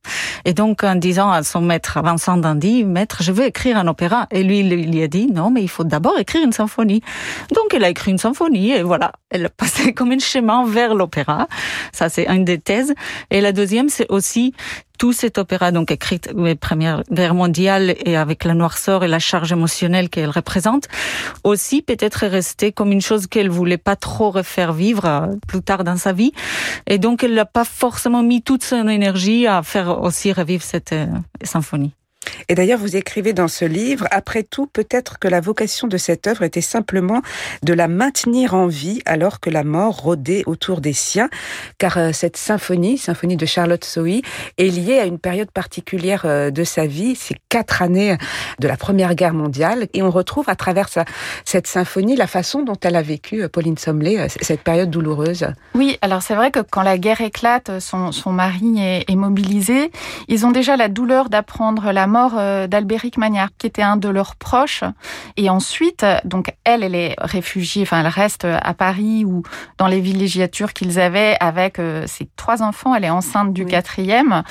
Et 0.45 0.55
donc, 0.55 0.85
en 0.85 0.95
disant 0.95 1.31
à 1.31 1.43
son 1.43 1.61
maître, 1.61 2.01
Vincent 2.03 2.37
Dandy, 2.37 2.85
maître, 2.85 3.23
je 3.23 3.33
veux 3.33 3.45
écrire 3.45 3.77
un 3.77 3.87
opéra. 3.87 4.27
Et 4.31 4.43
lui, 4.43 4.61
il 4.61 4.91
lui 4.91 5.03
a 5.03 5.09
dit, 5.09 5.27
non, 5.27 5.51
mais 5.51 5.63
il 5.63 5.69
faut 5.69 5.85
d'abord 5.85 6.19
écrire 6.19 6.45
une 6.45 6.53
symphonie. 6.53 7.03
Donc, 7.55 7.75
elle 7.75 7.85
a 7.85 7.89
écrit 7.89 8.11
une 8.11 8.19
symphonie 8.19 8.73
et 8.73 8.83
voilà, 8.83 9.13
elle 9.31 9.51
passait 9.57 9.93
comme 9.93 10.13
un 10.13 10.19
chemin 10.19 10.65
vers 10.67 10.95
l'opéra. 10.95 11.49
Ça, 11.93 12.09
c'est 12.09 12.29
une 12.29 12.45
des 12.45 12.59
thèses. 12.59 12.95
Et 13.31 13.41
la 13.41 13.53
deuxième, 13.53 13.89
c'est 13.89 14.11
aussi 14.11 14.55
tout 15.01 15.15
cet 15.15 15.39
opéra, 15.39 15.73
donc 15.73 15.91
écrit 15.91 16.21
Première 16.61 17.03
Guerre 17.11 17.35
mondiale 17.35 17.95
et 18.05 18.19
avec 18.19 18.45
la 18.45 18.53
noirceur 18.53 19.03
et 19.03 19.09
la 19.09 19.19
charge 19.19 19.51
émotionnelle 19.51 20.11
qu'elle 20.11 20.29
représente, 20.29 20.89
aussi 21.43 21.81
peut-être 21.81 22.27
resté 22.27 22.71
comme 22.71 22.93
une 22.93 23.01
chose 23.01 23.27
qu'elle 23.27 23.49
voulait 23.49 23.79
pas 23.79 23.97
trop 23.97 24.31
refaire 24.31 24.75
vivre 24.75 25.07
euh, 25.07 25.27
plus 25.49 25.63
tard 25.63 25.85
dans 25.85 25.97
sa 25.97 26.13
vie. 26.13 26.33
Et 26.87 26.99
donc, 26.99 27.25
elle 27.25 27.33
n'a 27.33 27.47
pas 27.47 27.65
forcément 27.65 28.23
mis 28.23 28.43
toute 28.43 28.63
son 28.63 28.89
énergie 28.89 29.47
à 29.47 29.63
faire 29.63 30.03
aussi 30.03 30.35
revivre 30.35 30.63
cette 30.63 30.93
euh, 30.93 31.07
symphonie. 31.43 31.95
Et 32.49 32.55
d'ailleurs, 32.55 32.79
vous 32.79 32.97
écrivez 32.97 33.33
dans 33.33 33.49
ce 33.49 33.65
livre, 33.65 34.07
après 34.11 34.43
tout, 34.43 34.67
peut-être 34.67 35.19
que 35.19 35.29
la 35.29 35.41
vocation 35.41 35.89
de 35.89 35.97
cette 35.97 36.27
œuvre 36.27 36.43
était 36.43 36.61
simplement 36.61 37.23
de 37.63 37.73
la 37.73 37.89
maintenir 37.89 38.55
en 38.55 38.67
vie 38.67 39.01
alors 39.07 39.41
que 39.41 39.51
la 39.51 39.65
mort 39.65 40.03
rôdait 40.03 40.43
autour 40.47 40.81
des 40.81 40.93
siens, 40.93 41.31
car 41.79 41.97
euh, 41.97 42.11
cette 42.13 42.37
symphonie, 42.37 42.99
symphonie 42.99 43.37
de 43.37 43.47
Charlotte 43.47 43.85
Sohi, 43.85 44.23
est 44.59 44.69
liée 44.69 44.99
à 44.99 45.07
une 45.07 45.19
période 45.19 45.51
particulière 45.51 46.23
euh, 46.25 46.51
de 46.51 46.65
sa 46.65 46.87
vie, 46.87 47.15
ces 47.15 47.37
quatre 47.49 47.83
années 47.83 48.17
de 48.59 48.69
la 48.69 48.77
Première 48.77 49.15
Guerre 49.15 49.35
mondiale, 49.35 49.89
et 49.95 50.03
on 50.03 50.11
retrouve 50.11 50.49
à 50.49 50.57
travers 50.57 50.89
cette 51.45 51.67
symphonie 51.67 52.17
la 52.17 52.27
façon 52.27 52.63
dont 52.63 52.77
elle 52.83 52.97
a 52.97 53.03
vécu, 53.03 53.43
euh, 53.43 53.49
Pauline 53.49 53.79
Sommelet, 53.79 54.29
cette 54.29 54.63
période 54.63 54.91
douloureuse. 54.91 55.47
Oui, 55.75 55.99
alors 56.03 56.23
c'est 56.23 56.35
vrai 56.35 56.51
que 56.51 56.61
quand 56.61 56.83
la 56.83 56.99
guerre 56.99 57.21
éclate, 57.21 57.81
son, 57.81 58.11
mari 58.33 58.81
est, 58.81 59.11
est 59.11 59.17
mobilisé, 59.17 59.91
ils 60.29 60.45
ont 60.45 60.51
déjà 60.51 60.77
la 60.77 60.89
douleur 60.89 61.31
d'apprendre 61.31 61.93
la 61.93 62.07
mort 62.07 62.20
mort 62.21 62.69
d'Albéric 62.69 63.17
Magnard, 63.19 63.51
qui 63.59 63.67
était 63.67 63.83
un 63.83 63.97
de 63.97 64.09
leurs 64.09 64.37
proches. 64.37 64.85
Et 65.37 65.49
ensuite, 65.49 66.05
donc 66.25 66.55
elle, 66.65 66.83
elle 66.83 66.95
est 66.95 67.15
réfugiée, 67.19 67.83
enfin 67.83 68.01
elle 68.01 68.09
reste 68.09 68.45
à 68.45 68.75
Paris 68.75 69.25
ou 69.25 69.43
dans 69.79 69.87
les 69.87 70.01
villégiatures 70.01 70.73
qu'ils 70.73 70.99
avaient 70.99 71.37
avec 71.41 71.79
ses 72.07 72.29
trois 72.37 72.63
enfants. 72.63 72.95
Elle 72.95 73.05
est 73.05 73.11
enceinte 73.11 73.53
du 73.53 73.65
quatrième. 73.65 74.43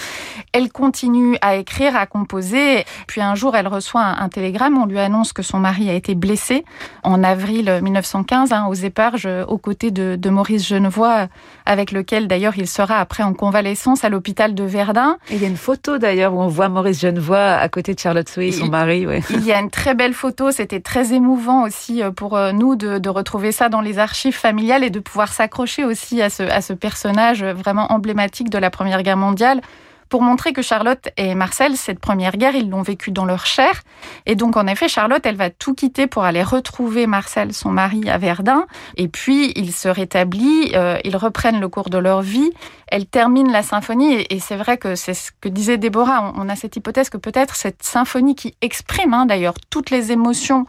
Elle 0.51 0.71
continue 0.71 1.37
à 1.41 1.55
écrire, 1.55 1.95
à 1.95 2.05
composer. 2.05 2.85
Puis 3.07 3.21
un 3.21 3.35
jour, 3.35 3.55
elle 3.55 3.67
reçoit 3.67 4.01
un, 4.01 4.29
télégramme. 4.29 4.77
On 4.77 4.85
lui 4.85 4.99
annonce 4.99 5.33
que 5.33 5.41
son 5.41 5.59
mari 5.59 5.89
a 5.89 5.93
été 5.93 6.15
blessé 6.15 6.65
en 7.03 7.23
avril 7.23 7.79
1915 7.81 8.51
hein, 8.51 8.65
aux 8.69 8.73
éparges 8.73 9.27
aux 9.47 9.57
côtés 9.57 9.91
de, 9.91 10.15
de 10.15 10.29
Maurice 10.29 10.67
Genevoix, 10.67 11.27
avec 11.65 11.91
lequel 11.91 12.27
d'ailleurs 12.27 12.57
il 12.57 12.67
sera 12.67 12.99
après 12.99 13.23
en 13.23 13.33
convalescence 13.33 14.03
à 14.03 14.09
l'hôpital 14.09 14.55
de 14.55 14.63
Verdun. 14.63 15.17
il 15.29 15.41
y 15.41 15.45
a 15.45 15.47
une 15.47 15.57
photo 15.57 15.97
d'ailleurs 15.97 16.33
où 16.33 16.41
on 16.41 16.47
voit 16.47 16.69
Maurice 16.69 16.99
Genevoix 16.99 17.53
à 17.53 17.69
côté 17.69 17.93
de 17.93 17.99
Charlotte 17.99 18.29
Souy, 18.29 18.51
son 18.51 18.67
mari. 18.67 19.05
Il 19.29 19.45
y 19.45 19.51
a 19.51 19.59
une 19.59 19.69
très 19.69 19.95
belle 19.95 20.13
photo. 20.13 20.51
C'était 20.51 20.79
très 20.79 21.13
émouvant 21.13 21.63
aussi 21.63 22.01
euh, 22.01 22.11
pour 22.11 22.35
euh, 22.35 22.51
nous 22.51 22.75
de, 22.75 22.97
de, 22.97 23.09
retrouver 23.09 23.51
ça 23.51 23.69
dans 23.69 23.81
les 23.81 23.99
archives 23.99 24.35
familiales 24.35 24.83
et 24.83 24.89
de 24.89 24.99
pouvoir 24.99 25.33
s'accrocher 25.33 25.83
aussi 25.83 26.21
à 26.21 26.29
ce, 26.29 26.43
à 26.43 26.61
ce 26.61 26.73
personnage 26.73 27.43
vraiment 27.43 27.91
emblématique 27.91 28.49
de 28.49 28.57
la 28.57 28.69
Première 28.69 29.03
Guerre 29.03 29.17
mondiale 29.17 29.61
pour 30.09 30.21
montrer 30.23 30.53
que 30.53 30.61
Charlotte 30.61 31.09
et 31.17 31.35
Marcel, 31.35 31.77
cette 31.77 31.99
première 31.99 32.35
guerre, 32.35 32.55
ils 32.55 32.69
l'ont 32.69 32.81
vécu 32.81 33.11
dans 33.11 33.25
leur 33.25 33.45
chair. 33.45 33.83
Et 34.25 34.35
donc, 34.35 34.57
en 34.57 34.65
effet, 34.67 34.87
Charlotte, 34.87 35.23
elle 35.25 35.35
va 35.35 35.49
tout 35.49 35.75
quitter 35.75 36.07
pour 36.07 36.23
aller 36.23 36.43
retrouver 36.43 37.05
Marcel, 37.07 37.53
son 37.53 37.69
mari, 37.69 38.09
à 38.09 38.17
Verdun. 38.17 38.65
Et 38.97 39.07
puis, 39.07 39.53
ils 39.55 39.71
se 39.71 39.87
rétablissent, 39.87 40.71
euh, 40.73 40.97
ils 41.03 41.15
reprennent 41.15 41.59
le 41.59 41.69
cours 41.69 41.89
de 41.89 41.97
leur 41.97 42.21
vie. 42.21 42.49
Elle 42.87 43.05
termine 43.05 43.51
la 43.51 43.61
symphonie, 43.61 44.25
et, 44.29 44.39
c'est 44.39 44.55
vrai 44.55 44.77
que 44.77 44.95
c'est 44.95 45.13
ce 45.13 45.31
que 45.41 45.47
disait 45.47 45.77
Déborah. 45.77 46.33
On, 46.35 46.49
a 46.49 46.55
cette 46.55 46.75
hypothèse 46.75 47.09
que 47.09 47.17
peut-être 47.17 47.55
cette 47.55 47.83
symphonie 47.83 48.33
qui 48.33 48.55
exprime, 48.61 49.13
hein, 49.13 49.27
d'ailleurs, 49.27 49.53
toutes 49.69 49.91
les 49.91 50.11
émotions, 50.11 50.65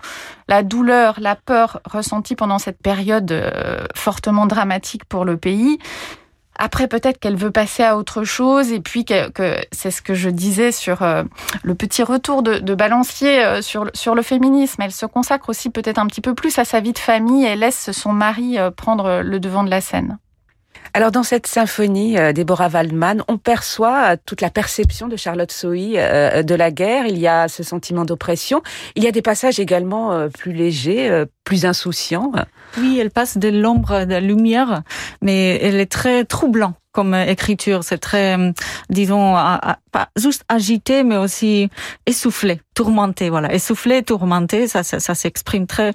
la 0.46 0.62
douleur, 0.62 1.18
la 1.18 1.34
peur 1.34 1.80
ressentie 1.86 2.36
pendant 2.36 2.58
cette 2.58 2.82
période 2.82 3.32
euh, 3.32 3.86
fortement 3.94 4.44
dramatique 4.44 5.04
pour 5.06 5.24
le 5.24 5.38
pays, 5.38 5.78
après, 6.62 6.88
peut-être 6.88 7.18
qu'elle 7.18 7.36
veut 7.36 7.50
passer 7.50 7.82
à 7.82 7.96
autre 7.96 8.22
chose 8.22 8.70
et 8.70 8.80
puis 8.80 9.06
que, 9.06 9.56
c'est 9.72 9.90
ce 9.90 10.02
que 10.02 10.12
je 10.12 10.28
disais 10.28 10.72
sur 10.72 11.00
euh, 11.02 11.22
le 11.62 11.74
petit 11.74 12.02
retour 12.02 12.42
de, 12.42 12.74
Balancier 12.74 13.42
euh, 13.42 13.62
sur, 13.62 13.90
sur 13.94 14.14
le 14.14 14.20
féminisme. 14.20 14.82
Elle 14.82 14.92
se 14.92 15.06
consacre 15.06 15.48
aussi 15.48 15.70
peut-être 15.70 15.98
un 15.98 16.06
petit 16.06 16.20
peu 16.20 16.34
plus 16.34 16.58
à 16.58 16.66
sa 16.66 16.80
vie 16.80 16.92
de 16.92 16.98
famille 16.98 17.46
et 17.46 17.56
laisse 17.56 17.92
son 17.92 18.12
mari 18.12 18.58
euh, 18.58 18.70
prendre 18.70 19.22
le 19.22 19.40
devant 19.40 19.64
de 19.64 19.70
la 19.70 19.80
scène. 19.80 20.18
Alors 20.92 21.12
dans 21.12 21.22
cette 21.22 21.46
symphonie, 21.46 22.18
euh, 22.18 22.32
Déborah 22.32 22.68
Waldman, 22.68 23.22
on 23.28 23.38
perçoit 23.38 24.12
euh, 24.12 24.16
toute 24.26 24.40
la 24.40 24.50
perception 24.50 25.06
de 25.06 25.16
Charlotte 25.16 25.52
Sohi 25.52 25.94
euh, 25.96 26.42
de 26.42 26.54
la 26.54 26.70
guerre. 26.72 27.06
Il 27.06 27.18
y 27.18 27.28
a 27.28 27.46
ce 27.46 27.62
sentiment 27.62 28.04
d'oppression. 28.04 28.62
Il 28.96 29.04
y 29.04 29.06
a 29.06 29.12
des 29.12 29.22
passages 29.22 29.60
également 29.60 30.28
plus 30.30 30.52
légers, 30.52 31.24
plus 31.44 31.64
insouciants. 31.64 32.32
Oui, 32.78 32.98
elle 33.00 33.10
passe 33.10 33.38
de 33.38 33.48
l'ombre 33.48 33.92
à 33.92 34.04
la 34.04 34.20
lumière, 34.20 34.82
mais 35.22 35.58
elle 35.62 35.76
est 35.76 35.90
très 35.90 36.24
troublante 36.24 36.74
comme 36.92 37.14
écriture. 37.14 37.84
C'est 37.84 37.98
très, 37.98 38.38
euh, 38.38 38.52
disons, 38.88 39.34
pas 39.92 40.08
juste 40.16 40.44
agité, 40.48 41.02
mais 41.02 41.16
aussi 41.16 41.68
essoufflé, 42.06 42.60
tourmenté. 42.74 43.30
Voilà, 43.30 43.52
essoufflé, 43.52 44.02
tourmenté, 44.02 44.68
ça, 44.68 44.82
ça, 44.82 45.00
ça 45.00 45.14
s'exprime 45.14 45.66
très 45.66 45.92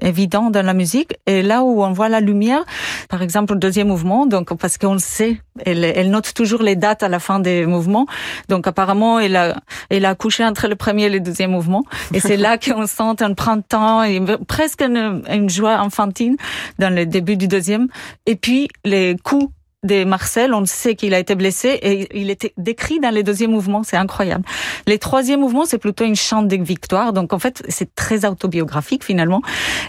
évident 0.00 0.50
dans 0.50 0.64
la 0.64 0.74
musique. 0.74 1.14
Et 1.26 1.42
là 1.42 1.62
où 1.62 1.82
on 1.82 1.92
voit 1.92 2.08
la 2.08 2.20
lumière, 2.20 2.64
par 3.08 3.22
exemple, 3.22 3.54
le 3.54 3.58
deuxième 3.58 3.88
mouvement, 3.88 4.26
donc 4.26 4.56
parce 4.56 4.78
qu'on 4.78 4.94
le 4.94 4.98
sait, 4.98 5.40
elle, 5.64 5.84
elle 5.84 6.10
note 6.10 6.34
toujours 6.34 6.62
les 6.62 6.76
dates 6.76 7.02
à 7.02 7.08
la 7.08 7.18
fin 7.18 7.40
des 7.40 7.66
mouvements. 7.66 8.06
Donc 8.48 8.66
apparemment, 8.66 9.18
elle 9.18 9.36
a, 9.36 9.56
elle 9.90 10.04
a 10.04 10.14
couché 10.14 10.44
entre 10.44 10.68
le 10.68 10.76
premier 10.76 11.04
et 11.04 11.10
le 11.10 11.20
deuxième 11.20 11.52
mouvement. 11.52 11.84
Et 12.14 12.20
c'est 12.20 12.36
là 12.36 12.58
qu'on 12.62 12.86
sent 12.86 13.22
un 13.22 13.34
printemps 13.34 14.02
et 14.02 14.20
presque 14.46 14.82
une, 14.82 15.22
une 15.30 15.50
joie 15.50 15.78
enfantine 15.80 16.36
dans 16.78 16.94
le 16.94 17.06
début 17.06 17.36
du 17.36 17.48
deuxième. 17.48 17.88
Et 18.26 18.36
puis 18.36 18.68
les 18.84 19.16
coups 19.22 19.48
de 19.84 20.04
Marcel, 20.04 20.54
on 20.54 20.64
sait 20.64 20.94
qu'il 20.94 21.12
a 21.12 21.18
été 21.18 21.34
blessé 21.34 21.68
et 21.82 22.20
il 22.20 22.30
était 22.30 22.54
décrit 22.56 23.00
dans 23.00 23.12
les 23.12 23.24
deuxièmes 23.24 23.50
mouvements, 23.50 23.82
c'est 23.82 23.96
incroyable. 23.96 24.44
Les 24.86 24.98
troisième 24.98 25.40
mouvements, 25.40 25.64
c'est 25.64 25.78
plutôt 25.78 26.04
une 26.04 26.14
chante 26.14 26.46
de 26.46 26.56
victoire, 26.56 27.12
donc 27.12 27.32
en 27.32 27.40
fait, 27.40 27.64
c'est 27.68 27.92
très 27.96 28.24
autobiographique 28.24 29.04
finalement. 29.04 29.42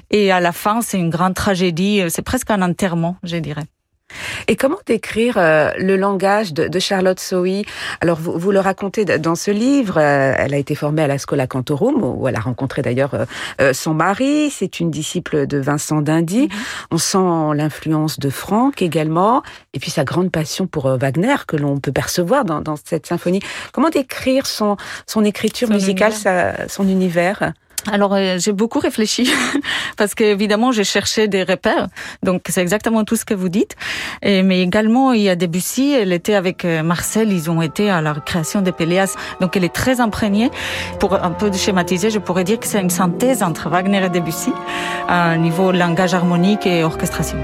Et 0.09 0.31
à 0.31 0.39
la 0.39 0.51
fin, 0.51 0.81
c'est 0.81 0.97
une 0.97 1.11
grande 1.11 1.35
tragédie, 1.35 2.01
c'est 2.09 2.23
presque 2.23 2.49
un 2.49 2.63
enterrement, 2.63 3.17
je 3.23 3.37
dirais. 3.37 3.65
Et 4.47 4.55
comment 4.55 4.77
décrire 4.85 5.37
euh, 5.37 5.71
le 5.77 5.95
langage 5.95 6.53
de, 6.53 6.79
Charlotte 6.79 7.19
Sohi? 7.19 7.65
Alors, 8.01 8.19
vous, 8.19 8.37
vous, 8.37 8.51
le 8.51 8.59
racontez 8.59 9.05
dans 9.05 9.35
ce 9.35 9.51
livre. 9.51 9.97
Euh, 9.97 10.33
elle 10.37 10.53
a 10.53 10.57
été 10.57 10.75
formée 10.75 11.01
à 11.01 11.07
la 11.07 11.17
Scola 11.17 11.47
Cantorum, 11.47 12.03
où 12.03 12.27
elle 12.27 12.35
a 12.35 12.39
rencontré 12.39 12.81
d'ailleurs 12.81 13.25
euh, 13.61 13.73
son 13.73 13.93
mari. 13.93 14.49
C'est 14.49 14.79
une 14.79 14.91
disciple 14.91 15.47
de 15.47 15.57
Vincent 15.57 16.01
d'Indy. 16.01 16.47
Mm-hmm. 16.47 16.87
On 16.91 16.97
sent 16.97 17.57
l'influence 17.57 18.19
de 18.19 18.29
Franck 18.29 18.81
également, 18.81 19.43
et 19.73 19.79
puis 19.79 19.91
sa 19.91 20.03
grande 20.03 20.31
passion 20.31 20.67
pour 20.67 20.87
Wagner 20.97 21.35
que 21.47 21.55
l'on 21.55 21.79
peut 21.79 21.91
percevoir 21.91 22.45
dans, 22.45 22.61
dans, 22.61 22.75
cette 22.83 23.05
symphonie. 23.05 23.41
Comment 23.71 23.89
décrire 23.89 24.45
son, 24.45 24.77
son 25.07 25.23
écriture 25.23 25.69
musicale, 25.69 26.13
Sa, 26.13 26.67
son 26.67 26.87
univers? 26.87 27.53
Alors 27.91 28.13
euh, 28.13 28.37
j'ai 28.37 28.53
beaucoup 28.53 28.79
réfléchi 28.79 29.29
parce 29.97 30.15
qu'évidemment 30.15 30.71
j'ai 30.71 30.83
cherché 30.83 31.27
des 31.27 31.43
repères, 31.43 31.87
donc 32.23 32.43
c'est 32.49 32.61
exactement 32.61 33.03
tout 33.03 33.15
ce 33.15 33.25
que 33.25 33.33
vous 33.33 33.49
dites. 33.49 33.75
Et, 34.21 34.43
mais 34.43 34.61
également 34.61 35.13
il 35.13 35.21
y 35.21 35.29
a 35.29 35.35
Debussy, 35.35 35.91
elle 35.91 36.13
était 36.13 36.35
avec 36.35 36.65
euh, 36.65 36.83
Marcel, 36.83 37.31
ils 37.31 37.49
ont 37.49 37.61
été 37.61 37.89
à 37.89 38.01
la 38.01 38.13
création 38.15 38.61
des 38.61 38.71
Péléas, 38.71 39.15
donc 39.41 39.57
elle 39.57 39.63
est 39.63 39.73
très 39.73 39.99
imprégnée. 39.99 40.49
Pour 40.99 41.15
un 41.15 41.31
peu 41.31 41.51
schématiser, 41.51 42.09
je 42.09 42.19
pourrais 42.19 42.43
dire 42.43 42.59
que 42.59 42.67
c'est 42.67 42.81
une 42.81 42.89
synthèse 42.89 43.43
entre 43.43 43.69
Wagner 43.69 44.05
et 44.05 44.09
Debussy 44.09 44.53
à 45.07 45.35
niveau 45.37 45.71
langage 45.71 46.13
harmonique 46.13 46.65
et 46.65 46.83
orchestration. 46.83 47.37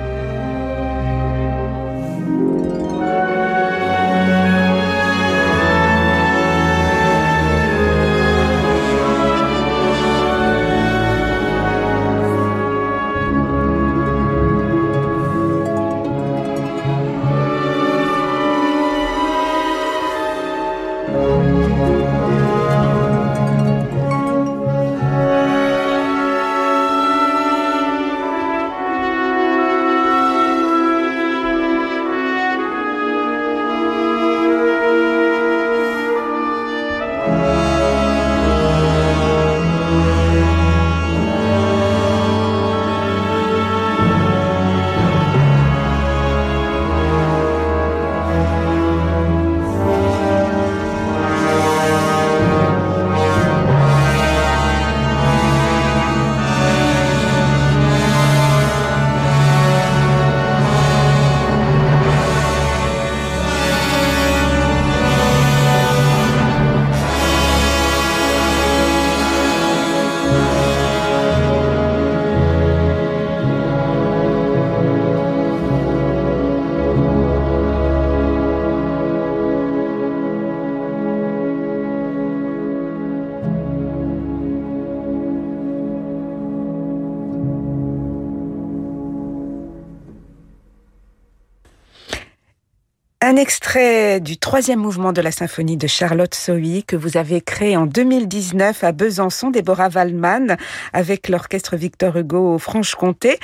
Un 93.39 93.45
extrait 93.69 94.19
du 94.19 94.37
troisième 94.37 94.79
mouvement 94.79 95.13
de 95.13 95.21
la 95.21 95.31
symphonie 95.31 95.77
de 95.77 95.85
Charlotte 95.85 96.33
Sohi 96.33 96.83
que 96.83 96.95
vous 96.95 97.17
avez 97.17 97.39
créé 97.39 97.77
en 97.77 97.85
2019 97.85 98.83
à 98.83 98.91
Besançon, 98.93 99.51
Déborah 99.51 99.89
Waldman, 99.89 100.57
avec 100.91 101.29
l'orchestre 101.29 101.75
Victor 101.75 102.17
Hugo 102.17 102.57
Franche-Comté. 102.57 103.37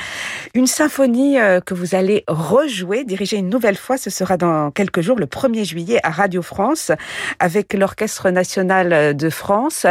Une 0.55 0.65
symphonie 0.65 1.39
euh, 1.39 1.59
que 1.59 1.75
vous 1.75 1.93
allez 1.93 2.23
rejouer, 2.27 3.03
diriger 3.03 3.37
une 3.37 3.49
nouvelle 3.49 3.77
fois. 3.77 3.97
Ce 3.97 4.09
sera 4.09 4.35
dans 4.35 4.71
quelques 4.71 5.01
jours, 5.01 5.19
le 5.19 5.27
1er 5.27 5.63
juillet, 5.63 5.99
à 6.01 6.09
Radio 6.09 6.41
France, 6.41 6.91
avec 7.37 7.75
l'Orchestre 7.75 8.31
National 8.31 9.15
de 9.15 9.29
France. 9.29 9.85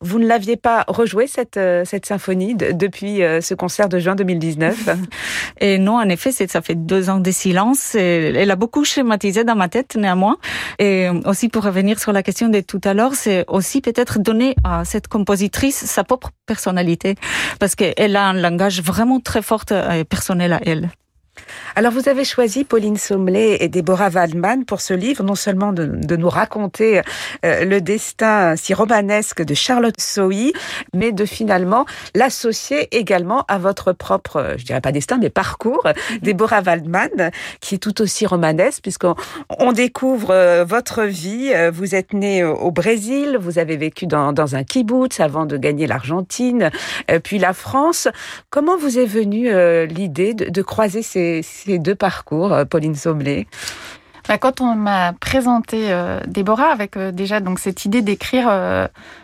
Vous 0.00 0.20
ne 0.20 0.26
l'aviez 0.26 0.56
pas 0.56 0.84
rejouée, 0.86 1.26
cette, 1.26 1.56
euh, 1.56 1.84
cette 1.84 2.06
symphonie, 2.06 2.54
depuis 2.54 3.24
euh, 3.24 3.40
ce 3.40 3.54
concert 3.54 3.88
de 3.88 3.98
juin 3.98 4.14
2019 4.14 4.90
Et 5.60 5.78
non, 5.78 5.96
en 5.96 6.08
effet, 6.08 6.30
ça 6.30 6.62
fait 6.62 6.76
deux 6.76 7.10
ans 7.10 7.18
de 7.18 7.30
silence. 7.32 7.96
Elle 7.96 8.50
a 8.50 8.56
beaucoup 8.56 8.84
schématisé 8.84 9.42
dans 9.42 9.56
ma 9.56 9.68
tête 9.68 9.79
néanmoins. 9.96 10.36
Et 10.78 11.08
aussi 11.24 11.48
pour 11.48 11.64
revenir 11.64 11.98
sur 11.98 12.12
la 12.12 12.22
question 12.22 12.48
de 12.48 12.60
tout 12.60 12.80
à 12.84 12.94
l'heure, 12.94 13.14
c'est 13.14 13.44
aussi 13.48 13.80
peut-être 13.80 14.18
donner 14.18 14.54
à 14.64 14.84
cette 14.84 15.08
compositrice 15.08 15.84
sa 15.84 16.04
propre 16.04 16.30
personnalité 16.46 17.14
parce 17.58 17.74
qu'elle 17.74 18.16
a 18.16 18.28
un 18.28 18.34
langage 18.34 18.82
vraiment 18.82 19.20
très 19.20 19.42
fort 19.42 19.64
et 19.70 20.04
personnel 20.04 20.52
à 20.52 20.60
elle. 20.64 20.90
Alors 21.76 21.92
vous 21.92 22.08
avez 22.08 22.24
choisi 22.24 22.64
Pauline 22.64 22.96
Sommelet 22.96 23.58
et 23.60 23.68
Déborah 23.68 24.10
Waldman 24.10 24.64
pour 24.64 24.80
ce 24.80 24.92
livre, 24.92 25.22
non 25.22 25.34
seulement 25.34 25.72
de, 25.72 26.16
nous 26.16 26.28
raconter 26.28 27.00
euh, 27.44 27.64
le 27.64 27.80
destin 27.80 28.56
si 28.56 28.74
romanesque 28.74 29.42
de 29.42 29.54
Charlotte 29.54 30.00
Sohi, 30.00 30.52
mais 30.94 31.12
de 31.12 31.24
finalement 31.24 31.86
l'associer 32.14 32.88
également 32.96 33.44
à 33.48 33.58
votre 33.58 33.92
propre, 33.92 34.36
euh, 34.36 34.54
je 34.58 34.64
dirais 34.64 34.80
pas 34.80 34.92
destin, 34.92 35.18
mais 35.18 35.30
parcours, 35.30 35.82
mhm. 35.84 36.18
Déborah 36.18 36.62
Waldman, 36.62 37.30
qui 37.60 37.76
est 37.76 37.78
tout 37.78 38.02
aussi 38.02 38.26
romanesque, 38.26 38.82
puisqu'on 38.82 39.14
on 39.58 39.72
découvre 39.72 40.30
euh, 40.30 40.64
votre 40.64 41.04
vie. 41.04 41.52
Vous 41.72 41.94
êtes 41.94 42.12
née 42.12 42.44
au 42.44 42.70
Brésil, 42.70 43.38
vous 43.40 43.58
avez 43.58 43.76
vécu 43.76 44.06
dans, 44.06 44.32
dans 44.32 44.56
un 44.56 44.64
kibbutz 44.64 45.20
avant 45.20 45.46
de 45.46 45.56
gagner 45.56 45.86
l'Argentine, 45.86 46.70
puis 47.22 47.38
la 47.38 47.52
France. 47.52 48.08
Comment 48.50 48.76
vous 48.76 48.98
est 48.98 49.06
venue 49.06 49.50
l'idée 49.86 50.34
de, 50.34 50.48
de 50.48 50.62
croiser 50.62 51.02
ces 51.02 51.29
ces, 51.42 51.78
deux 51.78 51.94
parcours, 51.94 52.52
euh, 52.52 52.64
Pauline 52.64 52.94
Sommelet 52.94 53.46
bah, 54.28 54.38
quand 54.38 54.60
on 54.60 54.76
m'a 54.76 55.12
présenté 55.14 55.86
euh, 55.90 56.20
Déborah 56.26 56.70
avec 56.70 56.96
euh, 56.96 57.10
déjà 57.10 57.40
donc 57.40 57.58
cette 57.58 57.84
idée 57.84 58.02
d'écrire 58.02 58.48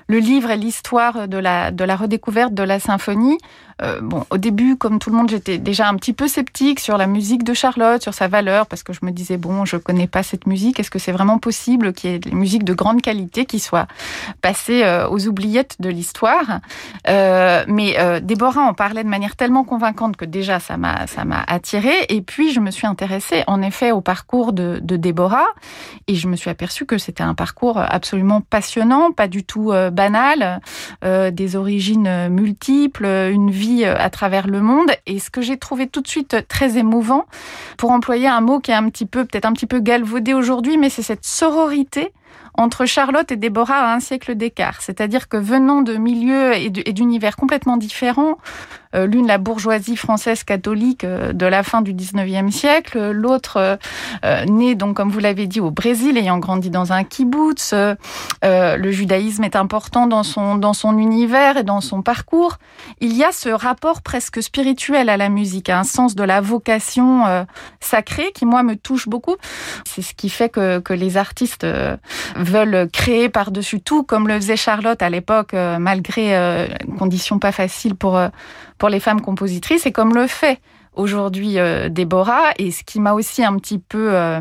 le 0.09 0.19
livre 0.19 0.51
et 0.51 0.57
l'histoire 0.57 1.29
de 1.29 1.37
la 1.37 1.71
de 1.71 1.85
la 1.85 1.97
redécouverte 1.97 2.55
de 2.55 2.62
la 2.62 2.81
symphonie, 2.81 3.38
euh, 3.83 4.01
bon, 4.01 4.25
au 4.31 4.39
début, 4.39 4.77
comme 4.77 4.99
tout 4.99 5.11
le 5.11 5.17
monde, 5.17 5.29
j'étais 5.29 5.59
déjà 5.59 5.87
un 5.89 5.95
petit 5.97 6.15
peu 6.15 6.29
sceptique 6.29 6.81
sur 6.81 6.97
la 6.97 7.07
musique 7.07 7.45
de 7.45 7.53
Charlotte, 7.53 8.03
sur 8.03 8.15
sa 8.15 8.27
valeur, 8.27 8.67
parce 8.67 8.83
que 8.83 8.95
je 8.95 9.01
me 9.03 9.11
disais 9.11 9.37
bon, 9.37 9.67
je 9.67 9.77
connais 9.77 10.07
pas 10.07 10.23
cette 10.23 10.47
musique. 10.47 10.81
Est-ce 10.81 10.91
que 10.91 10.99
c'est 10.99 11.12
vraiment 11.12 11.39
possible 11.39 11.93
qu'il 11.93 12.11
y 12.11 12.15
ait 12.15 12.19
des 12.19 12.31
musiques 12.31 12.65
de 12.65 12.73
grande 12.73 13.03
qualité 13.03 13.45
qui 13.45 13.61
soient 13.61 13.87
passées 14.41 14.83
euh, 14.83 15.09
aux 15.09 15.27
oubliettes 15.27 15.77
de 15.79 15.91
l'histoire? 15.91 16.61
Euh, 17.09 17.65
Mais 17.69 17.97
Déborah 18.23 18.62
en 18.62 18.75
parlait 18.75 19.05
de 19.05 19.09
manière 19.09 19.37
tellement 19.37 19.65
convaincante 19.65 20.17
que 20.17 20.25
déjà 20.25 20.59
ça 20.59 20.77
m'a 20.77 21.07
ça 21.07 21.25
m'a 21.25 21.45
attirée. 21.47 22.07
Et 22.09 22.23
puis 22.23 22.53
je 22.53 22.61
me 22.61 22.71
suis 22.71 22.87
intéressée 22.87 23.45
en 23.47 23.61
effet 23.61 23.93
au 23.93 24.01
parcours 24.01 24.53
de, 24.53 24.81
de 24.83 24.97
Déborah, 24.97 25.49
et 26.07 26.15
je 26.15 26.29
me 26.29 26.37
suis 26.37 26.51
aperçue 26.51 26.87
que 26.87 26.99
c'était 26.99 27.23
un 27.23 27.35
parcours 27.35 27.79
absolument 27.79 28.41
passionnant, 28.41 29.12
pas 29.12 29.29
du 29.29 29.45
tout 29.45 29.73
banal, 29.93 30.61
des 31.03 31.57
origines 31.57 32.29
multiples, 32.29 33.05
une 33.05 33.51
vie 33.51 33.65
euh, 33.85 33.94
à 33.96 34.11
travers 34.11 34.46
le 34.46 34.61
monde. 34.61 34.90
Et 35.07 35.18
ce 35.18 35.31
que 35.31 35.40
j'ai 35.40 35.57
trouvé 35.57 35.87
tout 35.87 36.00
de 36.00 36.09
suite 36.09 36.37
très 36.48 36.79
émouvant, 36.79 37.26
pour 37.76 37.90
employer 37.90 38.29
un 38.29 38.40
mot 38.40 38.61
qui 38.61 38.70
est 38.70 38.74
un 38.74 38.88
petit 38.88 39.07
peu, 39.07 39.24
peut-être 39.24 39.46
un 39.46 39.52
petit 39.52 39.66
peu 39.66 39.81
galvaudé 39.81 40.35
aujourd'hui, 40.35 40.79
mais 40.79 40.90
c'est 40.90 41.02
cette 41.02 41.24
sororité 41.24 42.12
entre 42.55 42.87
Charlotte 42.87 43.31
et 43.31 43.37
Déborah 43.37 43.91
à 43.91 43.95
un 43.95 44.01
siècle 44.01 44.35
d'écart. 44.35 44.81
C'est-à-dire 44.81 45.29
que 45.29 45.37
venant 45.37 45.83
de 45.83 45.95
milieux 45.95 46.55
et 46.55 46.71
d'univers 46.71 47.37
complètement 47.37 47.77
différents, 47.77 48.39
euh, 48.97 49.07
l'une 49.07 49.27
la 49.27 49.39
bourgeoisie 49.39 49.97
française 49.97 50.43
catholique 50.45 51.05
euh, 51.05 51.33
de 51.33 51.47
la 51.47 51.62
fin 51.62 51.83
du 51.83 51.93
19e 51.93 52.51
siècle, 52.51 53.11
l'autre 53.11 53.79
euh, 54.25 54.45
née 54.47 54.75
donc 54.75 54.97
comme 54.97 55.11
vous 55.11 55.19
l'avez 55.19 55.47
dit 55.47 55.61
au 55.61 55.71
Brésil 55.71 56.17
ayant 56.17 56.39
grandi 56.39 56.71
dans 56.71 56.93
un 56.93 57.05
kibbutz. 57.05 57.75
le 58.43 58.91
judaïsme 58.91 59.45
est 59.45 59.57
important 59.57 60.07
dans 60.07 60.23
son 60.23 60.57
dans 60.57 60.73
son 60.73 60.99
univers 60.99 61.59
et 61.59 61.62
dans 61.62 61.81
son 61.81 62.03
parcours. 62.03 62.57
Il 63.01 63.17
y 63.17 63.25
a 63.25 63.33
ce 63.33 63.49
rapport 63.49 64.03
presque 64.03 64.43
spirituel 64.43 65.09
à 65.09 65.17
la 65.17 65.29
musique, 65.29 65.69
un 65.69 65.85
sens 65.85 66.15
de 66.15 66.23
la 66.23 66.41
vocation 66.41 67.47
sacrée 67.81 68.33
qui 68.35 68.47
moi 68.47 68.62
me 68.62 68.77
touche 68.77 69.09
beaucoup. 69.09 69.37
C'est 69.85 70.03
ce 70.03 70.15
qui 70.15 70.29
fait 70.29 70.49
que 70.49 70.79
que 70.79 70.95
les 70.95 71.17
artistes 71.17 71.67
veulent 72.37 72.88
créer 72.92 73.29
par-dessus 73.29 73.81
tout 73.81 74.02
comme 74.02 74.29
le 74.29 74.35
faisait 74.35 74.57
Charlotte 74.57 75.00
à 75.02 75.11
l'époque 75.11 75.52
malgré 75.52 76.66
conditions 76.98 77.38
pas 77.38 77.52
faciles 77.52 77.94
pour 77.94 78.20
pour 78.79 78.88
les 78.88 79.00
femmes 79.00 79.20
compositrices. 79.20 79.87
Et 79.87 79.92
comme 79.92 80.14
le 80.14 80.26
fait 80.26 80.61
aujourd'hui 80.97 81.59
euh, 81.59 81.89
Déborah. 81.89 82.53
Et 82.59 82.71
ce 82.71 82.83
qui 82.83 83.01
m'a 83.01 83.13
aussi 83.13 83.45
un 83.45 83.57
petit 83.59 83.79
peu 83.79 84.15
euh, 84.15 84.41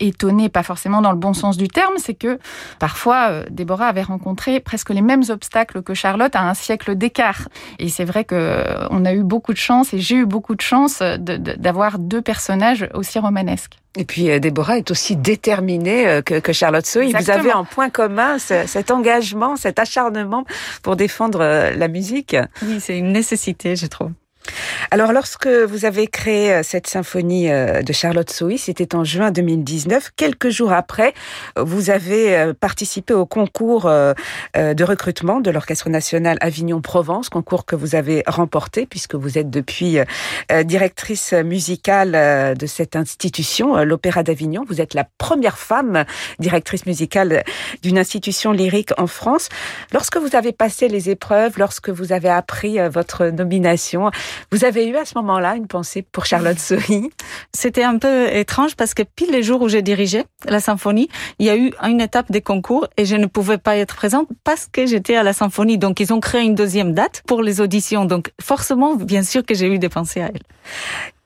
étonnée, 0.00 0.48
pas 0.48 0.62
forcément 0.62 1.00
dans 1.00 1.12
le 1.12 1.18
bon 1.18 1.32
sens 1.32 1.56
du 1.56 1.68
terme, 1.68 1.94
c'est 1.96 2.14
que 2.14 2.38
parfois 2.78 3.28
euh, 3.30 3.44
Déborah 3.50 3.86
avait 3.86 4.02
rencontré 4.02 4.60
presque 4.60 4.90
les 4.90 5.00
mêmes 5.00 5.22
obstacles 5.28 5.82
que 5.82 5.94
Charlotte 5.94 6.34
à 6.36 6.42
un 6.42 6.54
siècle 6.54 6.94
d'écart. 6.94 7.48
Et 7.78 7.88
c'est 7.88 8.04
vrai 8.04 8.24
que 8.24 8.64
on 8.90 9.04
a 9.04 9.14
eu 9.14 9.22
beaucoup 9.22 9.52
de 9.52 9.58
chance 9.58 9.94
et 9.94 9.98
j'ai 9.98 10.16
eu 10.16 10.26
beaucoup 10.26 10.54
de 10.54 10.60
chance 10.60 11.00
d'avoir 11.00 11.98
deux 11.98 12.22
personnages 12.22 12.88
aussi 12.94 13.18
romanesques. 13.18 13.78
Et 13.94 14.04
puis 14.04 14.40
Déborah 14.40 14.78
est 14.78 14.90
aussi 14.90 15.16
déterminée 15.16 16.20
que, 16.24 16.38
que 16.40 16.52
Charlotte 16.52 16.86
Soy. 16.86 17.12
Vous 17.12 17.30
avez 17.30 17.52
en 17.52 17.64
point 17.64 17.90
commun 17.90 18.38
cet 18.38 18.90
engagement, 18.90 19.56
cet 19.56 19.78
acharnement 19.78 20.44
pour 20.82 20.96
défendre 20.96 21.40
la 21.40 21.88
musique. 21.88 22.36
Oui, 22.62 22.80
c'est 22.80 22.98
une 22.98 23.12
nécessité, 23.12 23.76
je 23.76 23.86
trouve. 23.86 24.12
Alors, 24.90 25.12
lorsque 25.12 25.46
vous 25.46 25.84
avez 25.84 26.06
créé 26.06 26.52
euh, 26.52 26.62
cette 26.62 26.86
symphonie 26.86 27.50
euh, 27.50 27.82
de 27.82 27.92
Charlotte 27.92 28.28
Sohi, 28.30 28.58
c'était 28.58 28.94
en 28.94 29.04
juin 29.04 29.30
2019. 29.30 30.10
Quelques 30.16 30.50
jours 30.50 30.72
après, 30.72 31.14
vous 31.56 31.88
avez 31.90 32.36
euh, 32.36 32.52
participé 32.52 33.14
au 33.14 33.24
concours 33.26 33.84
de 33.84 34.84
recrutement 34.84 35.40
de 35.40 35.50
l'Orchestre 35.50 35.88
national 35.88 36.36
Avignon-Provence, 36.40 37.28
concours 37.28 37.64
que 37.64 37.76
vous 37.76 37.94
avez 37.94 38.22
remporté 38.26 38.86
puisque 38.86 39.14
vous 39.14 39.38
êtes 39.38 39.50
depuis 39.50 39.98
directrice 40.64 41.32
musicale 41.32 42.56
de 42.56 42.66
cette 42.66 42.96
institution, 42.96 43.82
l'Opéra 43.84 44.22
d'Avignon. 44.22 44.64
Vous 44.68 44.80
êtes 44.80 44.94
la 44.94 45.06
première 45.18 45.58
femme 45.58 46.04
directrice 46.38 46.86
musicale 46.86 47.44
d'une 47.82 47.98
institution 47.98 48.52
lyrique 48.52 48.90
en 48.98 49.06
France. 49.06 49.48
Lorsque 49.92 50.16
vous 50.16 50.36
avez 50.36 50.52
passé 50.52 50.88
les 50.88 51.10
épreuves, 51.10 51.58
lorsque 51.58 51.88
vous 51.88 52.12
avez 52.12 52.28
appris 52.28 52.78
votre 52.88 53.26
nomination, 53.26 54.10
vous 54.50 54.64
avez 54.64 54.86
eu 54.86 54.96
à 54.96 55.04
ce 55.04 55.16
moment-là 55.16 55.56
une 55.56 55.66
pensée 55.66 56.02
pour 56.02 56.26
Charlotte 56.26 56.58
Sohi 56.58 57.10
C'était 57.54 57.84
un 57.84 57.98
peu 57.98 58.28
étrange 58.34 58.76
parce 58.76 58.94
que 58.94 59.02
pile 59.02 59.30
les 59.30 59.42
jours 59.42 59.62
où 59.62 59.68
j'ai 59.68 59.82
dirigé 59.82 60.24
la 60.46 60.60
symphonie, 60.60 61.08
il 61.38 61.46
y 61.46 61.50
a 61.50 61.56
eu 61.56 61.72
une 61.82 62.00
étape 62.00 62.30
des 62.30 62.40
concours 62.40 62.86
et 62.96 63.04
je 63.04 63.16
ne 63.16 63.26
pouvais 63.26 63.58
pas 63.58 63.76
être 63.76 63.96
présente 63.96 64.28
parce 64.44 64.66
que 64.66 64.86
j'étais 64.86 65.16
à 65.16 65.22
la 65.22 65.32
symphonie. 65.32 65.78
Donc 65.78 66.00
ils 66.00 66.12
ont 66.12 66.20
créé 66.20 66.42
une 66.42 66.54
deuxième 66.54 66.92
date 66.94 67.22
pour 67.26 67.42
les 67.42 67.60
auditions. 67.60 68.04
Donc 68.04 68.30
forcément, 68.40 68.94
bien 68.94 69.22
sûr 69.22 69.44
que 69.44 69.54
j'ai 69.54 69.66
eu 69.66 69.78
des 69.78 69.88
pensées 69.88 70.22
à 70.22 70.26
elle. 70.26 70.42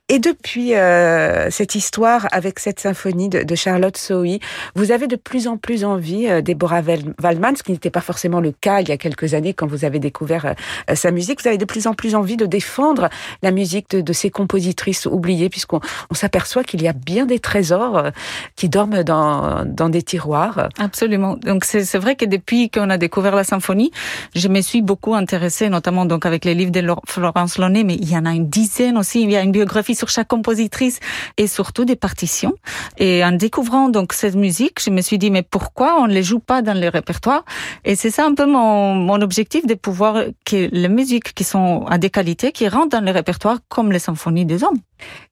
Et 0.09 0.21
depuis 0.21 0.75
euh, 0.75 1.51
cette 1.51 1.75
histoire 1.75 2.29
avec 2.31 2.61
cette 2.61 2.79
symphonie 2.79 3.29
de, 3.29 3.43
de, 3.43 3.55
Charlotte 3.57 3.97
Sohi, 3.97 4.39
vous 4.77 4.93
avez 4.93 5.09
de 5.09 5.17
plus 5.17 5.49
en 5.49 5.57
plus 5.57 5.85
envie, 5.85 6.29
euh, 6.29 6.43
Deborah 6.43 6.81
Waldman, 7.21 7.57
ce 7.57 7.65
qui 7.65 7.73
n'était 7.73 7.91
pas 7.91 8.01
forcément 8.01 8.39
le 8.39 8.53
cas 8.53 8.81
il 8.81 8.89
y 8.89 8.93
a 8.93 8.99
quelques 8.99 9.35
années 9.35 9.53
quand 9.53 9.67
vous 9.67 9.85
avez 9.85 9.99
découvert 9.99 10.55
euh, 10.89 10.95
sa 10.95 11.11
musique, 11.11 11.43
vous 11.43 11.49
avez 11.49 11.59
de 11.59 11.65
plus 11.65 11.89
en 11.89 11.95
plus 11.95 12.15
envie 12.15 12.37
de 12.37 12.47
défendre 12.47 13.09
la 13.43 13.51
musique 13.51 13.91
de, 13.91 14.01
de 14.01 14.13
ces 14.13 14.31
compositrices 14.31 15.07
oubliées, 15.07 15.49
puisqu'on 15.49 15.81
on, 16.09 16.15
s'aperçoit 16.15 16.63
qu'il 16.63 16.83
y 16.83 16.87
a 16.87 16.93
bien 16.93 17.27
des 17.27 17.41
trésors 17.41 17.99
euh, 17.99 18.11
qui 18.55 18.69
dorment 18.69 19.03
dans, 19.03 19.65
dans 19.65 19.89
des 19.89 20.03
tiroirs. 20.03 20.69
Absolument. 20.79 21.35
Donc 21.35 21.65
c'est 21.65 21.99
vrai 21.99 22.15
que 22.15 22.27
depuis 22.27 22.71
qu'on 22.71 22.91
a 22.91 22.97
découvert 22.97 23.35
la 23.35 23.43
symphonie, 23.43 23.91
je 24.37 24.47
me 24.47 24.61
suis 24.61 24.83
beaucoup 24.83 25.17
intéressée, 25.17 25.69
notamment 25.69 26.05
donc 26.05 26.27
avec 26.27 26.45
les 26.45 26.55
livres 26.55 26.71
de 26.71 26.87
Florence 27.09 27.59
Launay, 27.59 27.83
mais 27.83 27.95
il 27.95 28.09
y 28.09 28.17
en 28.17 28.25
a 28.25 28.31
une 28.31 28.49
dizaine 28.49 28.99
aussi. 28.99 29.23
Il 29.23 29.33
y 29.33 29.37
a 29.37 29.43
une 29.43 29.51
biographie 29.51 29.96
sur 29.97 30.09
chaque 30.09 30.29
compositrice 30.29 31.01
et 31.37 31.47
surtout 31.47 31.85
des 31.85 31.97
partitions. 31.97 32.55
Et 32.99 33.25
en 33.25 33.33
découvrant 33.33 33.89
donc 33.89 34.13
cette 34.13 34.37
musique, 34.37 34.81
je 34.83 34.91
me 34.91 35.01
suis 35.01 35.19
dit 35.19 35.31
mais 35.31 35.43
pourquoi 35.43 36.01
on 36.01 36.07
ne 36.07 36.13
les 36.13 36.23
joue 36.23 36.39
pas 36.39 36.63
dans 36.63 36.75
les 36.75 36.89
répertoires 36.89 37.45
Et 37.85 37.97
c'est 37.97 38.11
ça 38.11 38.25
un 38.25 38.35
peu 38.35 38.47
mon, 38.47 38.95
mon 38.95 39.21
objectif 39.21 39.67
de 39.67 39.75
pouvoir 39.75 40.25
que 40.45 40.69
les 40.71 40.89
musiques 40.89 41.35
qui 41.35 41.45
sont 41.45 41.85
à 41.89 41.99
des 41.99 42.11
qualités 42.11 42.53
qui 42.53 42.69
rentrent 42.69 42.97
dans 42.97 43.05
les 43.05 43.13
répertoires 43.13 43.59
comme 43.69 43.91
les 43.91 43.99
symphonies 43.99 44.45
des 44.45 44.63
hommes. 44.63 44.79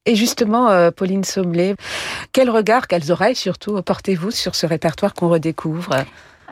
Et 0.07 0.17
justement, 0.17 0.69
euh, 0.69 0.91
Pauline 0.91 1.25
Sommelet, 1.25 1.77
quel 2.33 2.51
regard, 2.51 2.87
quelles 2.89 3.11
oreilles 3.11 3.37
surtout 3.37 3.81
portez-vous 3.83 4.31
sur 4.31 4.55
ce 4.55 4.67
répertoire 4.67 5.15
qu'on 5.15 5.29
redécouvre? 5.29 6.05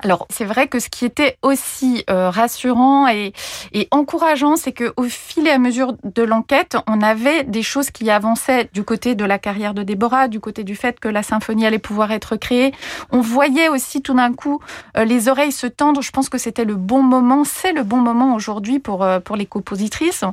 Alors 0.02 0.26
c'est 0.30 0.44
vrai 0.44 0.66
que 0.66 0.80
ce 0.80 0.88
qui 0.88 1.04
était 1.04 1.38
aussi 1.42 2.04
euh, 2.10 2.28
rassurant 2.28 3.06
et, 3.06 3.32
et 3.72 3.86
encourageant, 3.92 4.56
c'est 4.56 4.72
que 4.72 4.92
au 4.96 5.04
fil 5.04 5.46
et 5.46 5.50
à 5.50 5.58
mesure 5.58 5.94
de 6.02 6.22
l'enquête, 6.22 6.76
on 6.88 7.00
avait 7.00 7.44
des 7.44 7.62
choses 7.62 7.90
qui 7.90 8.10
avançaient 8.10 8.68
du 8.72 8.82
côté 8.82 9.14
de 9.14 9.24
la 9.24 9.38
carrière 9.38 9.74
de 9.74 9.84
Déborah, 9.84 10.26
du 10.26 10.40
côté 10.40 10.64
du 10.64 10.74
fait 10.74 10.98
que 10.98 11.08
la 11.08 11.22
symphonie 11.22 11.66
allait 11.66 11.78
pouvoir 11.78 12.10
être 12.10 12.34
créée. 12.34 12.72
On 13.12 13.20
voyait 13.20 13.68
aussi 13.68 14.02
tout 14.02 14.14
d'un 14.14 14.32
coup 14.32 14.60
euh, 14.96 15.04
les 15.04 15.28
oreilles 15.28 15.52
se 15.52 15.68
tendre. 15.68 16.02
Je 16.02 16.10
pense 16.10 16.28
que 16.28 16.38
c'était 16.38 16.64
le 16.64 16.74
bon 16.74 17.02
moment, 17.02 17.44
c'est 17.44 17.72
le 17.72 17.84
bon 17.84 17.98
moment 17.98 18.34
aujourd'hui 18.34 18.80
pour 18.80 19.04
euh, 19.04 19.20
pour 19.20 19.36
les 19.36 19.46
compositrices. 19.46 20.24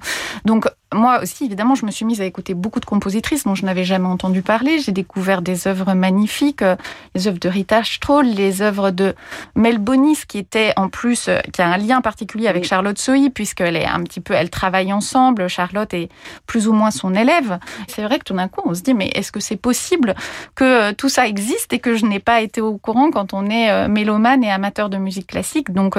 Donc 0.45 0.67
moi 0.93 1.21
aussi, 1.21 1.45
évidemment, 1.45 1.75
je 1.75 1.85
me 1.85 1.91
suis 1.91 2.03
mise 2.03 2.19
à 2.19 2.25
écouter 2.25 2.55
beaucoup 2.55 2.79
de 2.79 2.85
compositrices 2.85 3.43
dont 3.43 3.53
je 3.53 3.63
n'avais 3.63 3.83
jamais 3.83 4.07
entendu 4.07 4.41
parler. 4.41 4.79
J'ai 4.79 4.91
découvert 4.91 5.43
des 5.43 5.67
œuvres 5.67 5.93
magnifiques, 5.93 6.63
euh, 6.63 6.75
les 7.13 7.27
œuvres 7.27 7.37
de 7.37 7.47
Rita 7.47 7.83
Stroll, 7.83 8.25
les 8.25 8.63
œuvres 8.63 8.89
de 8.89 9.13
Mel 9.53 9.77
Bonis, 9.77 10.21
qui 10.27 10.39
était 10.39 10.73
en 10.77 10.89
plus, 10.89 11.27
euh, 11.27 11.41
qui 11.53 11.61
a 11.61 11.67
un 11.67 11.77
lien 11.77 12.01
particulier 12.01 12.47
avec 12.47 12.63
Charlotte 12.63 12.97
Sohi, 12.97 13.29
puisqu'elle 13.29 13.75
est 13.75 13.85
un 13.85 14.01
petit 14.01 14.19
peu, 14.19 14.33
elle 14.33 14.49
travaille 14.49 14.91
ensemble. 14.91 15.47
Charlotte 15.47 15.93
est 15.93 16.09
plus 16.47 16.67
ou 16.67 16.73
moins 16.73 16.89
son 16.89 17.13
élève. 17.13 17.59
C'est 17.87 18.01
vrai 18.01 18.17
que 18.17 18.23
tout 18.23 18.33
d'un 18.33 18.47
coup, 18.47 18.61
on 18.65 18.73
se 18.73 18.81
dit, 18.81 18.95
mais 18.95 19.11
est-ce 19.13 19.31
que 19.31 19.39
c'est 19.39 19.57
possible 19.57 20.15
que 20.55 20.89
euh, 20.89 20.93
tout 20.93 21.09
ça 21.09 21.27
existe 21.27 21.71
et 21.71 21.77
que 21.77 21.95
je 21.95 22.07
n'ai 22.07 22.19
pas 22.19 22.41
été 22.41 22.61
au 22.61 22.79
courant 22.79 23.11
quand 23.11 23.35
on 23.35 23.45
est 23.45 23.87
mélomane 23.87 24.43
et 24.43 24.51
amateur 24.51 24.89
de 24.89 24.97
musique 24.97 25.27
classique? 25.27 25.71
Donc, 25.71 25.97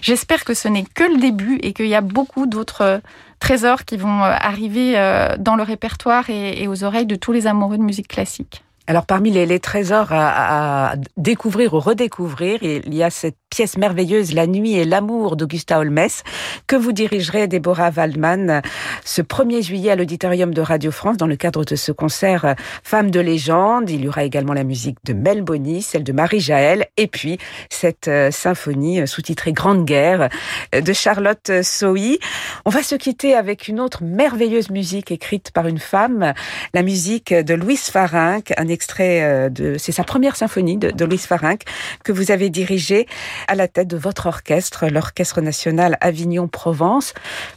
j'espère 0.00 0.44
que 0.44 0.54
ce 0.54 0.68
n'est 0.68 0.84
que 0.84 1.02
le 1.02 1.18
début 1.18 1.58
et 1.62 1.72
qu'il 1.72 1.88
y 1.88 1.94
a 1.96 2.00
beaucoup 2.00 2.46
d'autres 2.46 3.00
trésors 3.38 3.84
qui 3.84 3.96
vont 3.96 4.22
euh, 4.22 4.34
arriver 4.40 4.94
euh, 4.96 5.36
dans 5.38 5.56
le 5.56 5.62
répertoire 5.62 6.30
et, 6.30 6.62
et 6.62 6.68
aux 6.68 6.84
oreilles 6.84 7.06
de 7.06 7.16
tous 7.16 7.32
les 7.32 7.46
amoureux 7.46 7.78
de 7.78 7.82
musique 7.82 8.08
classique. 8.08 8.64
Alors 8.90 9.04
parmi 9.04 9.30
les, 9.30 9.60
trésors 9.60 10.08
à, 10.12 10.94
découvrir 11.18 11.74
ou 11.74 11.78
redécouvrir, 11.78 12.62
il 12.62 12.94
y 12.94 13.02
a 13.02 13.10
cette 13.10 13.36
pièce 13.50 13.76
merveilleuse 13.76 14.32
La 14.32 14.46
nuit 14.46 14.76
et 14.76 14.86
l'amour 14.86 15.36
d'Augusta 15.36 15.78
Holmes 15.78 16.08
que 16.66 16.74
vous 16.74 16.92
dirigerez 16.92 17.48
Déborah 17.48 17.90
Waldman 17.90 18.62
ce 19.04 19.20
1er 19.20 19.62
juillet 19.62 19.90
à 19.90 19.96
l'auditorium 19.96 20.54
de 20.54 20.62
Radio 20.62 20.90
France 20.90 21.18
dans 21.18 21.26
le 21.26 21.36
cadre 21.36 21.66
de 21.66 21.76
ce 21.76 21.92
concert 21.92 22.54
Femme 22.82 23.10
de 23.10 23.20
légende. 23.20 23.90
Il 23.90 24.04
y 24.04 24.08
aura 24.08 24.24
également 24.24 24.54
la 24.54 24.64
musique 24.64 24.98
de 25.04 25.12
Mel 25.12 25.42
Bonny, 25.42 25.82
celle 25.82 26.04
de 26.04 26.12
Marie 26.12 26.40
Jaël 26.40 26.86
et 26.96 27.08
puis 27.08 27.38
cette 27.68 28.08
euh, 28.08 28.30
symphonie 28.30 29.06
sous-titrée 29.06 29.52
Grande 29.52 29.84
Guerre 29.84 30.30
de 30.72 30.92
Charlotte 30.94 31.62
Sohi. 31.62 32.20
On 32.64 32.70
va 32.70 32.82
se 32.82 32.94
quitter 32.94 33.34
avec 33.34 33.68
une 33.68 33.80
autre 33.80 34.02
merveilleuse 34.02 34.70
musique 34.70 35.10
écrite 35.10 35.50
par 35.50 35.66
une 35.66 35.78
femme, 35.78 36.32
la 36.72 36.82
musique 36.82 37.34
de 37.34 37.52
Louise 37.52 37.90
Farinck, 37.90 38.52
extrait 38.78 39.24
euh, 39.24 39.48
de, 39.48 39.74
c'est 39.76 39.90
sa 39.90 40.04
première 40.04 40.36
symphonie 40.36 40.76
de, 40.76 40.92
de 40.92 41.04
Louise 41.04 41.26
Farinck 41.26 41.62
que 42.04 42.12
vous 42.12 42.30
avez 42.30 42.48
dirigée 42.48 43.08
à 43.48 43.56
la 43.56 43.66
tête 43.66 43.88
de 43.88 43.96
votre 43.96 44.26
orchestre, 44.26 44.86
l'Orchestre 44.86 45.40
National 45.40 45.98
Avignon-Provence. 46.00 47.12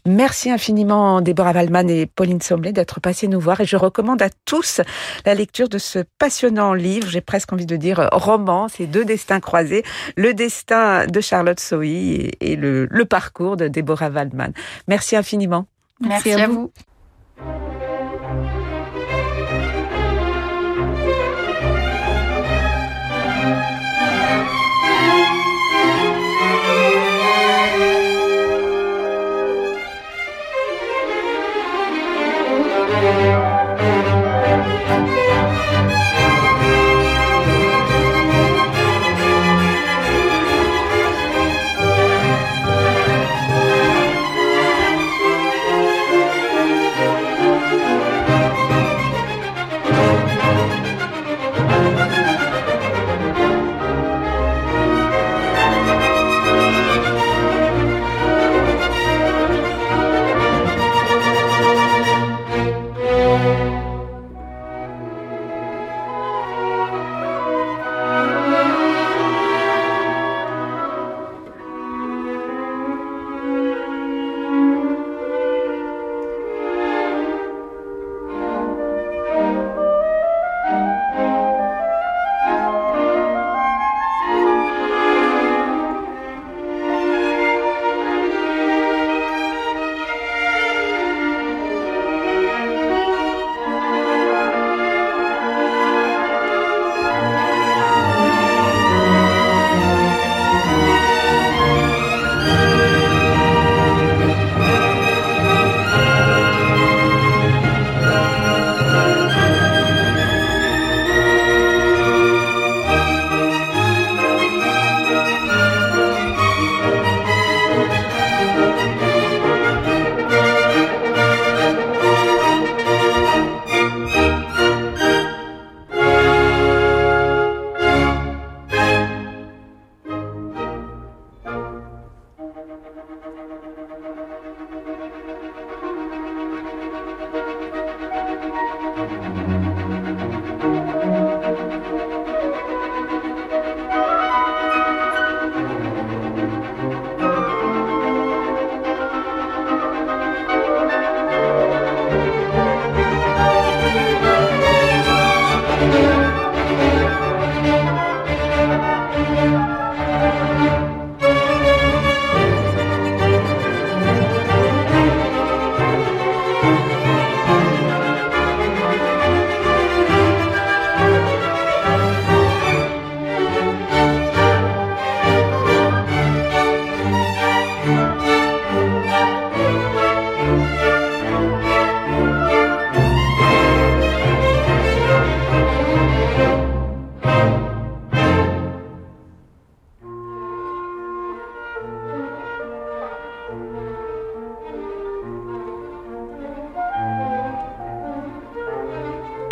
Merci 0.07 0.49
infiniment 0.49 1.21
Déborah 1.21 1.51
Wallman 1.51 1.87
et 1.89 2.07
Pauline 2.07 2.41
Sommelet 2.41 2.71
d'être 2.73 2.99
passées 2.99 3.27
nous 3.27 3.39
voir 3.39 3.61
et 3.61 3.65
je 3.65 3.75
recommande 3.75 4.23
à 4.23 4.29
tous 4.45 4.81
la 5.27 5.35
lecture 5.35 5.69
de 5.69 5.77
ce 5.77 5.99
passionnant 6.17 6.73
livre, 6.73 7.07
j'ai 7.07 7.21
presque 7.21 7.53
envie 7.53 7.67
de 7.67 7.75
dire 7.75 8.09
roman, 8.11 8.67
ces 8.67 8.87
deux 8.87 9.05
destins 9.05 9.39
croisés, 9.39 9.83
le 10.15 10.33
destin 10.33 11.05
de 11.05 11.21
Charlotte 11.21 11.59
Sohi 11.59 12.31
et, 12.41 12.55
le, 12.55 12.87
le, 12.89 13.05
parcours 13.05 13.57
de 13.57 13.67
Déborah 13.67 14.09
Waldman. 14.09 14.53
Merci 14.87 15.15
infiniment. 15.15 15.67
Merci, 15.99 16.29
Merci 16.29 16.41
à, 16.41 16.47
vous. 16.47 16.71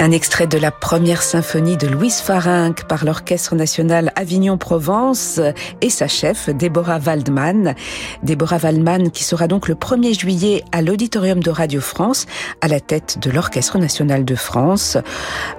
Un 0.10 0.12
extrait 0.12 0.48
de 0.48 0.58
la 0.58 0.72
première 0.72 1.22
symphonie 1.22 1.78
de 1.78 1.86
Louise 1.86 2.20
Farinck 2.20 2.86
par 2.86 3.06
l'Orchestre 3.06 3.54
national 3.54 4.12
Avignon-Provence 4.16 5.40
et 5.82 5.92
sa 5.92 6.08
chef, 6.08 6.50
Déborah 6.50 6.98
Waldman. 6.98 7.76
Déborah 8.24 8.58
Waldman 8.58 9.12
qui 9.12 9.24
sera 9.24 9.48
donc 9.48 9.68
le 9.68 9.76
1er 9.76 10.20
juillet 10.20 10.64
à 10.72 10.82
l'Auditorium 10.82 11.44
de 11.44 11.52
Radio 11.52 11.80
France 11.80 12.26
à 12.62 12.68
la 12.68 12.80
tête 12.80 13.20
de 13.22 13.30
l'Orchestre 13.30 13.78
national 13.78 14.26
de 14.26 14.34
France. 14.34 14.98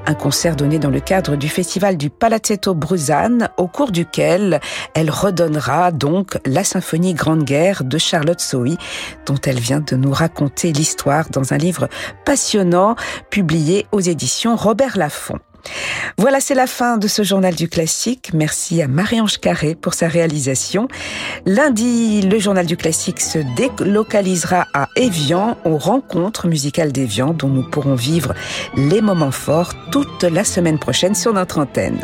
Un 0.06 0.14
concert 0.14 0.56
donné 0.56 0.80
dans 0.80 0.90
le 0.90 0.98
cadre 0.98 1.36
du 1.36 1.48
festival 1.48 1.96
du 1.96 2.10
Palazzetto 2.10 2.74
Bruzane 2.74 3.50
au 3.56 3.68
cours 3.68 3.92
duquel 3.92 4.58
elle 4.94 5.10
redonnera 5.10 5.92
donc 5.92 6.38
la 6.44 6.64
symphonie 6.64 7.14
Grande 7.14 7.44
Guerre 7.44 7.84
de 7.84 7.98
Charlotte 7.98 8.40
Sohi 8.40 8.78
dont 9.26 9.38
elle 9.46 9.60
vient 9.60 9.78
de 9.78 9.94
nous 9.94 10.12
raconter 10.12 10.72
l'histoire 10.72 11.28
dans 11.30 11.52
un 11.52 11.56
livre 11.56 11.88
passionnant 12.24 12.96
publié 13.30 13.86
aux 13.92 14.00
éditions 14.00 14.39
Robert 14.48 14.96
Laffont. 14.96 15.38
Voilà, 16.18 16.40
c'est 16.40 16.54
la 16.54 16.66
fin 16.66 16.98
de 16.98 17.08
ce 17.08 17.22
journal 17.22 17.54
du 17.54 17.68
classique. 17.68 18.30
Merci 18.34 18.82
à 18.82 18.88
Marie-Ange 18.88 19.38
Carré 19.38 19.74
pour 19.74 19.94
sa 19.94 20.08
réalisation. 20.08 20.88
Lundi, 21.46 22.22
le 22.22 22.38
journal 22.38 22.66
du 22.66 22.76
classique 22.76 23.20
se 23.20 23.38
délocalisera 23.56 24.66
à 24.74 24.88
Évian, 24.96 25.56
aux 25.64 25.78
rencontres 25.78 26.48
musicales 26.48 26.92
d'Évian, 26.92 27.32
dont 27.32 27.48
nous 27.48 27.68
pourrons 27.68 27.94
vivre 27.94 28.34
les 28.76 29.00
moments 29.00 29.30
forts 29.30 29.72
toute 29.90 30.24
la 30.24 30.44
semaine 30.44 30.78
prochaine 30.78 31.14
sur 31.14 31.32
notre 31.32 31.58
antenne. 31.58 32.00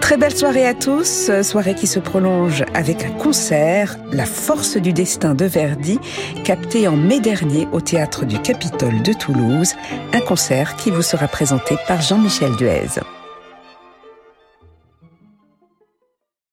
Très 0.00 0.16
belle 0.16 0.36
soirée 0.36 0.66
à 0.66 0.74
tous, 0.74 1.30
soirée 1.42 1.74
qui 1.74 1.86
se 1.86 1.98
prolonge 1.98 2.64
avec 2.74 3.04
un 3.04 3.12
concert, 3.12 3.96
La 4.10 4.26
force 4.26 4.76
du 4.76 4.92
destin 4.92 5.34
de 5.34 5.44
Verdi, 5.44 5.98
capté 6.44 6.88
en 6.88 6.96
mai 6.96 7.20
dernier 7.20 7.66
au 7.72 7.80
théâtre 7.80 8.24
du 8.24 8.38
Capitole 8.40 9.02
de 9.02 9.12
Toulouse, 9.12 9.74
un 10.12 10.20
concert 10.20 10.76
qui 10.76 10.90
vous 10.90 11.02
sera 11.02 11.28
présenté 11.28 11.76
par 11.86 12.02
Jean-Michel 12.02 12.56
Teresa. 12.72 13.21